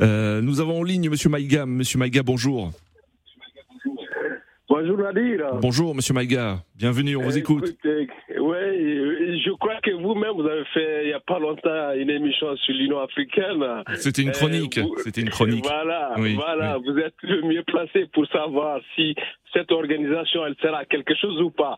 Euh, 0.00 0.40
nous 0.40 0.60
avons 0.60 0.78
en 0.78 0.82
ligne 0.84 1.10
Monsieur 1.10 1.28
Maïga. 1.28 1.66
Monsieur 1.66 1.98
Maïga, 1.98 2.22
bonjour. 2.22 2.70
Bonjour 4.76 4.98
Nadir. 4.98 5.54
Bonjour, 5.62 5.94
Monsieur 5.94 6.14
Maïga. 6.14 6.56
Bienvenue. 6.74 7.16
On 7.16 7.22
vous 7.22 7.38
écoute. 7.38 7.76
Oui, 7.84 9.40
je 9.44 9.50
crois 9.52 9.76
que 9.80 9.92
vous-même, 9.92 10.32
vous 10.32 10.44
avez 10.48 10.64
fait 10.74 11.04
il 11.04 11.06
n'y 11.06 11.12
a 11.12 11.20
pas 11.20 11.38
longtemps 11.38 11.92
une 11.96 12.10
émission 12.10 12.56
sur 12.56 12.74
l'Union 12.74 12.98
africaine. 12.98 13.64
C'était 13.94 14.22
une 14.22 14.30
Euh, 14.30 14.32
chronique. 14.32 14.78
vous- 14.80 14.96
C'était 14.98 15.20
une 15.20 15.30
chronique. 15.30 15.64
Voilà, 15.64 16.14
Oui, 16.18 16.34
voilà. 16.34 16.76
Vous 16.78 16.98
êtes 16.98 17.14
le 17.22 17.42
mieux 17.42 17.62
placé 17.62 18.06
pour 18.12 18.26
savoir 18.26 18.80
si 18.96 19.14
cette 19.52 19.70
organisation, 19.70 20.44
elle 20.44 20.56
sert 20.60 20.74
à 20.74 20.84
quelque 20.84 21.14
chose 21.14 21.40
ou 21.40 21.50
pas. 21.50 21.76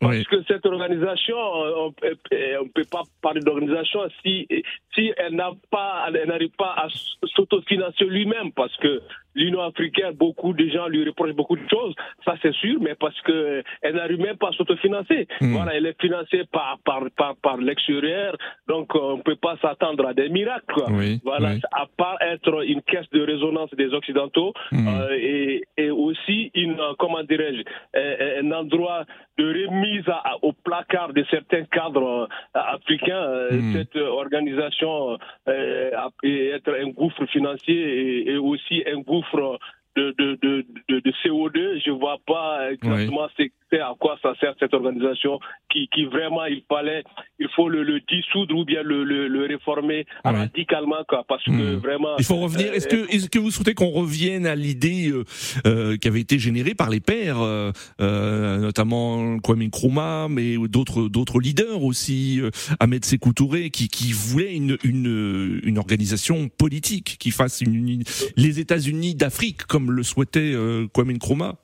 Parce 0.00 0.18
Oui. 0.18 0.24
que 0.26 0.42
cette 0.46 0.66
organisation, 0.66 1.36
on 1.38 1.86
ne 1.88 2.68
peut 2.74 2.84
pas 2.90 3.04
parler 3.22 3.40
d'organisation 3.40 4.00
si, 4.22 4.46
si 4.94 5.12
elle 5.16 5.34
n'a 5.34 5.52
pas, 5.70 6.10
elle 6.14 6.28
n'arrive 6.28 6.50
pas 6.58 6.74
à 6.76 6.88
s'autofinancer 7.34 8.04
lui-même, 8.04 8.52
parce 8.52 8.76
que 8.76 9.00
l'Union 9.34 9.60
africaine, 9.62 10.12
beaucoup 10.12 10.52
de 10.52 10.66
gens 10.68 10.86
lui 10.88 11.04
reprochent 11.04 11.32
beaucoup 11.34 11.56
de 11.56 11.68
choses, 11.68 11.94
ça 12.24 12.34
c'est 12.42 12.54
sûr, 12.54 12.78
mais 12.80 12.94
parce 12.94 13.20
que 13.22 13.62
elle 13.82 13.94
n'arrive 13.96 14.20
même 14.20 14.36
pas 14.36 14.48
à 14.48 14.52
s'autofinancer. 14.52 15.26
Hmm. 15.40 15.52
Voilà, 15.56 15.74
elle 15.76 15.86
est 15.86 16.00
financée 16.00 16.42
par 16.52 16.78
par 16.84 17.02
par, 17.16 17.36
par 17.36 17.56
l'extérieur, 17.56 18.36
donc 18.68 18.94
euh, 18.94 18.98
on 19.00 19.16
ne 19.18 19.22
peut 19.22 19.36
pas 19.36 19.56
s'attendre 19.62 20.06
à 20.06 20.14
des 20.14 20.28
miracles. 20.28 20.72
Quoi. 20.72 20.86
Oui, 20.90 21.20
Voilà, 21.24 21.50
oui. 21.54 21.60
à 21.72 21.86
part 21.96 22.16
être 22.22 22.64
une 22.66 22.82
caisse 22.82 23.08
de 23.12 23.22
résonance 23.22 23.70
des 23.74 23.92
occidentaux 23.92 24.52
Hmm. 24.70 24.88
euh, 24.88 25.16
et, 25.18 25.62
et 25.76 25.90
aussi 25.90 26.50
une 26.54 26.78
euh, 26.80 26.92
comment 26.98 27.22
dirais-je 27.22 27.62
euh, 27.96 28.40
un 28.42 28.52
endroit 28.52 29.04
de 29.38 29.44
remise 29.66 30.08
à- 30.08 30.36
au 30.42 30.52
placard 30.52 31.12
de 31.12 31.24
certains 31.30 31.64
cadres 31.64 32.28
euh, 32.56 32.60
africains. 32.76 33.16
euh, 33.22 33.50
Hmm. 33.54 33.72
Cette 33.72 33.96
euh, 33.96 34.08
organisation 34.08 35.18
euh, 35.48 35.90
a 35.96 36.08
pu 36.20 36.48
être 36.48 36.70
un 36.82 36.88
gouffre 36.90 37.24
financier 37.26 37.74
et, 37.74 38.30
et 38.32 38.36
aussi 38.36 38.82
un 38.86 38.98
gouffre 39.00 39.23
de, 39.30 39.58
de, 39.96 40.14
de, 40.18 40.38
de, 40.42 41.00
de 41.00 41.10
CO2. 41.24 41.80
Je 41.84 41.90
vois 41.90 42.18
pas 42.26 42.72
exactement 42.72 43.28
c'est 43.36 43.50
c'est 43.70 43.80
à 43.80 43.94
quoi 43.98 44.16
ça 44.22 44.34
sert 44.40 44.54
cette 44.60 44.74
organisation 44.74 45.40
qui, 45.72 45.88
qui 45.92 46.04
vraiment 46.04 46.44
il 46.46 46.62
fallait 46.68 47.02
il 47.40 47.48
faut 47.56 47.68
le, 47.68 47.82
le 47.82 48.00
dissoudre 48.00 48.56
ou 48.56 48.64
bien 48.64 48.82
le, 48.82 49.02
le, 49.04 49.26
le 49.28 49.46
réformer 49.46 50.06
Ouais. 50.24 50.30
radicalement 50.32 51.02
quoi 51.08 51.24
parce 51.28 51.42
que 51.44 51.50
Hmm. 51.50 51.76
vraiment 51.78 52.16
Il 52.18 52.24
faut 52.24 52.36
revenir. 52.36 52.68
euh, 52.70 52.74
Est-ce 52.74 52.88
que, 52.88 53.08
est-ce 53.14 53.28
que 53.28 53.38
vous 53.38 53.50
souhaitez 53.50 53.74
qu'on 53.74 53.90
revienne 53.90 54.46
à 54.46 54.54
l'idée 54.54 55.10
euh, 55.10 55.24
euh, 55.66 55.96
qui 55.96 56.08
avait 56.08 56.20
été 56.20 56.38
générée 56.38 56.74
par 56.74 56.90
les 56.90 57.00
pères, 57.00 57.40
euh, 57.40 57.70
euh, 58.00 58.58
notamment 58.58 59.38
Kwame 59.38 59.62
Nkrumah, 59.64 60.28
mais 60.28 60.56
d'autres 60.68 61.08
d'autres 61.08 61.40
leaders 61.40 61.82
aussi, 61.82 62.40
euh, 62.40 62.50
Ahmed 62.80 63.04
Sékou 63.04 63.32
Touré, 63.32 63.70
qui, 63.70 63.88
qui 63.88 64.12
voulaient 64.12 64.54
une, 64.54 64.76
une 64.84 65.60
une 65.62 65.78
organisation 65.78 66.48
politique 66.48 67.16
qui 67.18 67.30
fasse 67.30 67.60
une, 67.60 67.74
une- 67.88 68.02
les 68.36 68.60
États-Unis 68.60 69.14
d'Afrique 69.14 69.64
comme 69.64 69.83
le 69.90 70.02
souhaitait 70.02 70.52
euh, 70.54 70.86
Kwame 70.92 71.12
Nkrumah. 71.12 71.54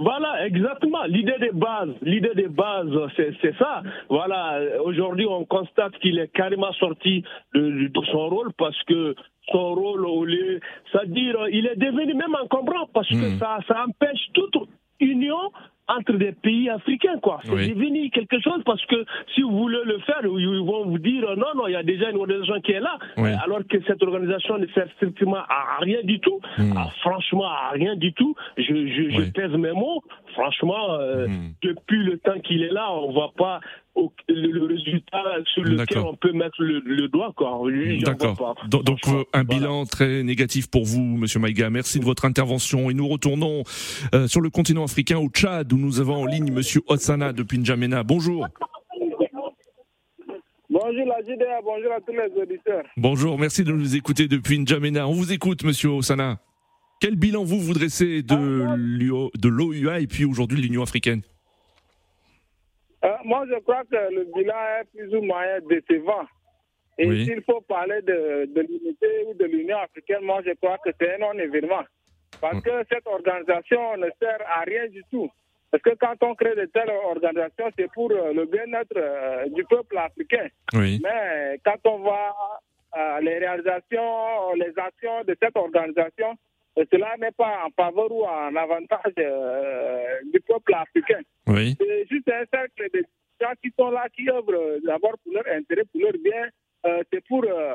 Voilà, 0.00 0.46
exactement. 0.46 1.02
L'idée 1.06 1.38
de 1.40 1.50
base, 1.52 1.88
l'idée 2.02 2.34
de 2.34 2.46
base, 2.46 2.86
c'est 3.16 3.56
ça. 3.58 3.82
Voilà, 4.08 4.60
aujourd'hui, 4.84 5.26
on 5.28 5.44
constate 5.44 5.92
qu'il 5.98 6.20
est 6.20 6.28
carrément 6.32 6.72
sorti 6.74 7.24
de, 7.52 7.88
de 7.88 8.06
son 8.12 8.28
rôle 8.28 8.52
parce 8.56 8.80
que 8.84 9.16
son 9.50 9.74
rôle, 9.74 10.06
au 10.06 10.24
lieu, 10.24 10.60
c'est-à-dire, 10.92 11.36
il 11.50 11.66
est 11.66 11.76
devenu 11.76 12.14
même 12.14 12.34
encombrant 12.40 12.86
parce 12.94 13.08
que 13.08 13.34
Mm. 13.34 13.38
ça, 13.40 13.58
ça 13.66 13.84
empêche 13.88 14.20
toute 14.34 14.68
union 15.00 15.52
entre 15.90 16.12
des 16.18 16.32
pays 16.32 16.68
africains, 16.68 17.18
quoi. 17.22 17.40
C'est 17.44 17.50
Oui. 17.52 17.68
devenu 17.70 18.10
quelque 18.10 18.38
chose 18.40 18.60
parce 18.66 18.84
que 18.86 19.06
si 19.34 19.40
vous 19.40 19.56
voulez 19.56 19.78
le 19.86 19.98
faire, 20.00 20.20
ils 20.22 20.62
vont 20.62 20.84
vous 20.84 20.98
dire 20.98 21.22
non, 21.36 21.46
non, 21.56 21.66
il 21.66 21.72
y 21.72 21.76
a 21.76 21.82
déjà 21.82 22.10
une 22.10 22.18
organisation 22.18 22.60
qui 22.60 22.72
est 22.72 22.80
là, 22.80 22.98
Oui. 23.16 23.30
alors 23.42 23.60
que 23.66 23.78
cette 23.86 24.02
organisation 24.02 24.58
ne 24.58 24.66
sert 24.66 24.86
strictement 24.96 25.38
à 25.48 25.78
rien 25.80 26.00
du 26.04 26.20
tout, 26.20 26.40
Mm. 26.58 26.76
à- 26.76 26.90
franchement 27.00 27.46
à 27.46 27.70
rien 27.72 27.96
du 27.96 28.12
tout. 28.12 28.34
Je, 28.58 28.64
je, 28.64 29.10
je 29.10 29.18
Oui. 29.22 29.30
pèse 29.32 29.52
mes 29.52 29.72
mots. 29.72 30.02
Franchement, 30.34 30.92
euh, 31.00 31.26
Mm. 31.26 31.52
depuis 31.62 32.04
le 32.04 32.18
temps 32.18 32.38
qu'il 32.40 32.62
est 32.62 32.72
là, 32.72 32.92
on 32.92 33.10
voit 33.12 33.32
pas 33.38 33.60
au- 34.02 34.12
le, 34.28 34.50
le 34.50 34.64
résultat 34.66 35.22
sur 35.52 35.62
lequel 35.64 35.98
on 35.98 36.14
peut 36.16 36.32
mettre 36.32 36.62
le, 36.62 36.80
le 36.80 37.08
doigt, 37.08 37.34
D'accord. 38.04 38.54
Donc, 38.68 38.98
euh, 39.08 39.24
un 39.32 39.42
voilà. 39.42 39.44
bilan 39.44 39.84
très 39.86 40.22
négatif 40.22 40.68
pour 40.70 40.84
vous, 40.84 41.02
Monsieur 41.02 41.40
Maïga. 41.40 41.70
Merci 41.70 41.98
de 42.00 42.04
votre 42.04 42.24
intervention. 42.24 42.90
Et 42.90 42.94
nous 42.94 43.08
retournons 43.08 43.62
euh, 44.14 44.26
sur 44.28 44.40
le 44.40 44.50
continent 44.50 44.84
africain, 44.84 45.18
au 45.18 45.28
Tchad, 45.28 45.72
où 45.72 45.76
nous 45.76 46.00
avons 46.00 46.22
en 46.22 46.26
ligne 46.26 46.52
Monsieur 46.52 46.80
Otsana 46.88 47.32
depuis 47.32 47.58
N'Djamena. 47.58 48.02
Bonjour. 48.04 48.46
Bonjour 50.70 51.06
la 51.06 51.20
JDA, 51.22 51.60
bonjour 51.64 51.92
à 51.92 52.00
tous 52.00 52.12
les 52.12 52.42
auditeurs. 52.42 52.84
Bonjour, 52.96 53.38
merci 53.38 53.64
de 53.64 53.72
nous 53.72 53.96
écouter 53.96 54.28
depuis 54.28 54.58
N'Djamena. 54.58 55.08
On 55.08 55.12
vous 55.12 55.32
écoute, 55.32 55.64
Monsieur 55.64 55.88
Otsana. 55.90 56.38
Quel 57.00 57.16
bilan 57.16 57.44
vous 57.44 57.58
vous 57.60 57.74
dressez 57.74 58.22
de 58.22 58.36
de 59.38 59.48
l'OUA 59.48 60.00
et 60.00 60.06
puis 60.06 60.24
aujourd'hui 60.24 60.58
de 60.58 60.62
l'Union 60.62 60.82
africaine? 60.82 61.22
Moi, 63.28 63.44
je 63.52 63.58
crois 63.60 63.82
que 63.92 64.00
le 64.16 64.24
bilan 64.34 64.60
est 64.80 64.84
plus 64.94 65.14
ou 65.16 65.22
moins 65.22 65.60
décevant. 65.68 66.24
Et 67.00 67.06
Oui. 67.06 67.24
s'il 67.26 67.42
faut 67.42 67.60
parler 67.60 68.00
de, 68.02 68.46
de 68.56 68.60
l'unité 68.68 69.10
ou 69.26 69.34
de 69.34 69.44
l'Union 69.44 69.78
africaine, 69.78 70.22
moi, 70.22 70.40
je 70.44 70.52
crois 70.60 70.78
que 70.84 70.90
c'est 70.98 71.14
un 71.14 71.18
non-événement. 71.18 71.84
Parce 72.40 72.60
que 72.62 72.70
cette 72.90 73.06
organisation 73.06 73.96
ne 73.98 74.08
sert 74.20 74.42
à 74.58 74.60
rien 74.62 74.86
du 74.88 75.02
tout. 75.10 75.28
Parce 75.70 75.82
que 75.82 75.94
quand 75.96 76.16
on 76.22 76.34
crée 76.34 76.54
de 76.56 76.64
telles 76.66 76.90
organisations, 77.04 77.68
c'est 77.78 77.90
pour 77.92 78.10
euh, 78.10 78.32
le 78.32 78.46
bien-être 78.46 78.96
euh, 78.96 79.46
du 79.50 79.62
peuple 79.64 79.98
africain. 79.98 80.48
Oui. 80.72 80.98
Mais 81.04 81.60
quand 81.64 81.80
on 81.84 81.98
voit 81.98 82.34
euh, 82.96 83.20
les 83.20 83.38
réalisations, 83.38 84.54
les 84.54 84.72
actions 84.78 85.24
de 85.24 85.36
cette 85.40 85.56
organisation, 85.56 86.30
cela 86.90 87.16
n'est 87.18 87.32
pas 87.32 87.64
en 87.66 87.70
faveur 87.70 88.10
ou 88.12 88.24
en 88.24 88.54
avantage 88.54 89.12
euh, 89.18 90.04
du 90.32 90.40
peuple 90.40 90.74
africain. 90.74 91.20
Oui. 91.46 91.76
C'est 91.80 92.06
juste 92.10 92.28
un 92.28 92.44
cercle 92.52 92.88
de 92.94 93.04
gens 93.40 93.52
qui 93.62 93.72
sont 93.78 93.90
là, 93.90 94.06
qui 94.14 94.28
œuvrent 94.30 94.52
euh, 94.54 94.78
d'abord 94.84 95.14
pour 95.22 95.32
leur 95.32 95.46
intérêt, 95.48 95.84
pour 95.90 96.00
leur 96.00 96.12
bien. 96.22 96.48
Euh, 96.86 97.02
c'est 97.12 97.24
pour 97.26 97.44
euh, 97.44 97.74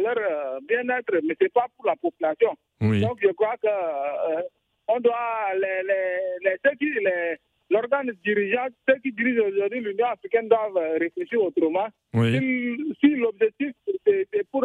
leur 0.00 0.16
euh, 0.16 0.60
bien-être, 0.68 1.20
mais 1.26 1.34
c'est 1.40 1.52
pas 1.52 1.66
pour 1.76 1.86
la 1.86 1.96
population. 1.96 2.54
Oui. 2.80 3.00
Donc 3.00 3.18
je 3.20 3.32
crois 3.32 3.56
que 3.60 3.66
euh, 3.66 4.42
on 4.86 5.00
doit 5.00 5.54
les, 5.54 5.82
les, 5.82 6.50
les, 6.50 6.56
ceux 6.64 6.76
qui 6.76 6.90
les 7.00 7.36
l'organe 7.70 8.12
dirigeant, 8.24 8.66
ceux 8.86 8.98
qui 9.00 9.10
dirigent 9.10 9.42
aujourd'hui 9.42 9.80
l'Union 9.80 10.06
africaine 10.06 10.48
doivent 10.48 10.76
euh, 10.76 10.98
réfléchir 10.98 11.42
autrement. 11.42 11.88
Oui. 12.12 12.38
Si, 12.38 12.94
si 13.00 13.16
l'objectif 13.16 13.72
c'est 14.06 14.48
pour 14.52 14.64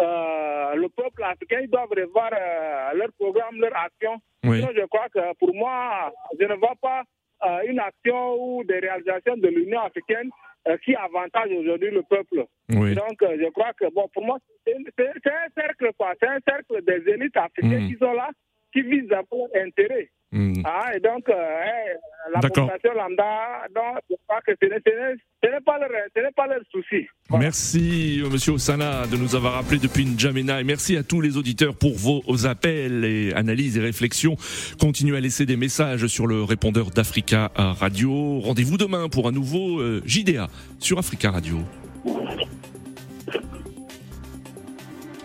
euh, 0.00 0.74
le 0.74 0.88
peuple 0.88 1.22
africain, 1.24 1.60
ils 1.62 1.70
doivent 1.70 1.88
revoir 1.90 2.30
euh, 2.32 2.94
leur 2.94 3.08
programme, 3.18 3.60
leur 3.60 3.76
action. 3.76 4.16
Oui. 4.44 4.58
Sinon, 4.60 4.72
je 4.76 4.86
crois 4.86 5.08
que 5.12 5.34
pour 5.38 5.54
moi, 5.54 6.12
je 6.38 6.44
ne 6.44 6.54
vois 6.54 6.74
pas 6.80 7.02
euh, 7.44 7.60
une 7.66 7.80
action 7.80 8.34
ou 8.40 8.64
des 8.64 8.78
réalisations 8.78 9.36
de 9.36 9.48
l'Union 9.48 9.80
africaine 9.80 10.30
euh, 10.68 10.76
qui 10.84 10.94
avantage 10.94 11.50
aujourd'hui 11.52 11.90
le 11.90 12.02
peuple. 12.02 12.44
Oui. 12.70 12.94
Donc, 12.94 13.16
je 13.20 13.50
crois 13.50 13.72
que, 13.72 13.92
bon, 13.92 14.08
pour 14.12 14.24
moi, 14.24 14.38
c'est 14.64 14.74
un 14.74 15.48
cercle, 15.56 15.90
quoi. 15.96 16.14
C'est 16.20 16.28
un 16.28 16.38
cercle 16.46 16.82
des 16.84 17.10
élites 17.12 17.36
africaines 17.36 17.84
Mm. 17.86 17.88
qui 17.88 17.96
sont 17.98 18.12
là, 18.12 18.30
qui 18.72 18.82
qui 18.82 18.88
visent 18.88 19.12
à 19.12 19.22
leur 19.30 19.48
intérêt. 19.66 20.10
Hmm. 20.30 20.60
Ah, 20.64 20.90
et 20.94 21.00
donc, 21.00 21.26
euh, 21.30 21.32
hein, 21.32 22.30
la 22.34 22.40
population 22.40 22.92
lambda, 22.94 23.66
donc, 23.74 23.98
je 24.10 24.16
crois 24.26 24.40
que 24.46 24.52
ce 24.60 24.66
n'est 24.66 25.60
pas 25.64 25.78
leur, 25.78 25.88
pas 26.36 26.46
leur 26.46 26.60
souci. 26.70 27.06
Merci, 27.30 28.22
monsieur 28.30 28.52
Osana, 28.52 29.06
de 29.06 29.16
nous 29.16 29.34
avoir 29.34 29.56
appelé 29.56 29.78
depuis 29.78 30.04
N'Djamena. 30.04 30.60
Et 30.60 30.64
merci 30.64 30.98
à 30.98 31.02
tous 31.02 31.22
les 31.22 31.38
auditeurs 31.38 31.74
pour 31.74 31.94
vos 31.96 32.46
appels 32.46 33.04
et 33.06 33.32
analyses 33.34 33.78
et 33.78 33.80
réflexions. 33.80 34.36
Continuez 34.78 35.16
à 35.16 35.20
laisser 35.20 35.46
des 35.46 35.56
messages 35.56 36.06
sur 36.08 36.26
le 36.26 36.42
répondeur 36.42 36.90
d'Africa 36.90 37.50
Radio. 37.56 38.40
Rendez-vous 38.40 38.76
demain 38.76 39.08
pour 39.08 39.28
un 39.28 39.32
nouveau 39.32 39.80
euh, 39.80 40.02
JDA 40.04 40.48
sur 40.78 40.98
Africa 40.98 41.30
Radio. 41.30 41.58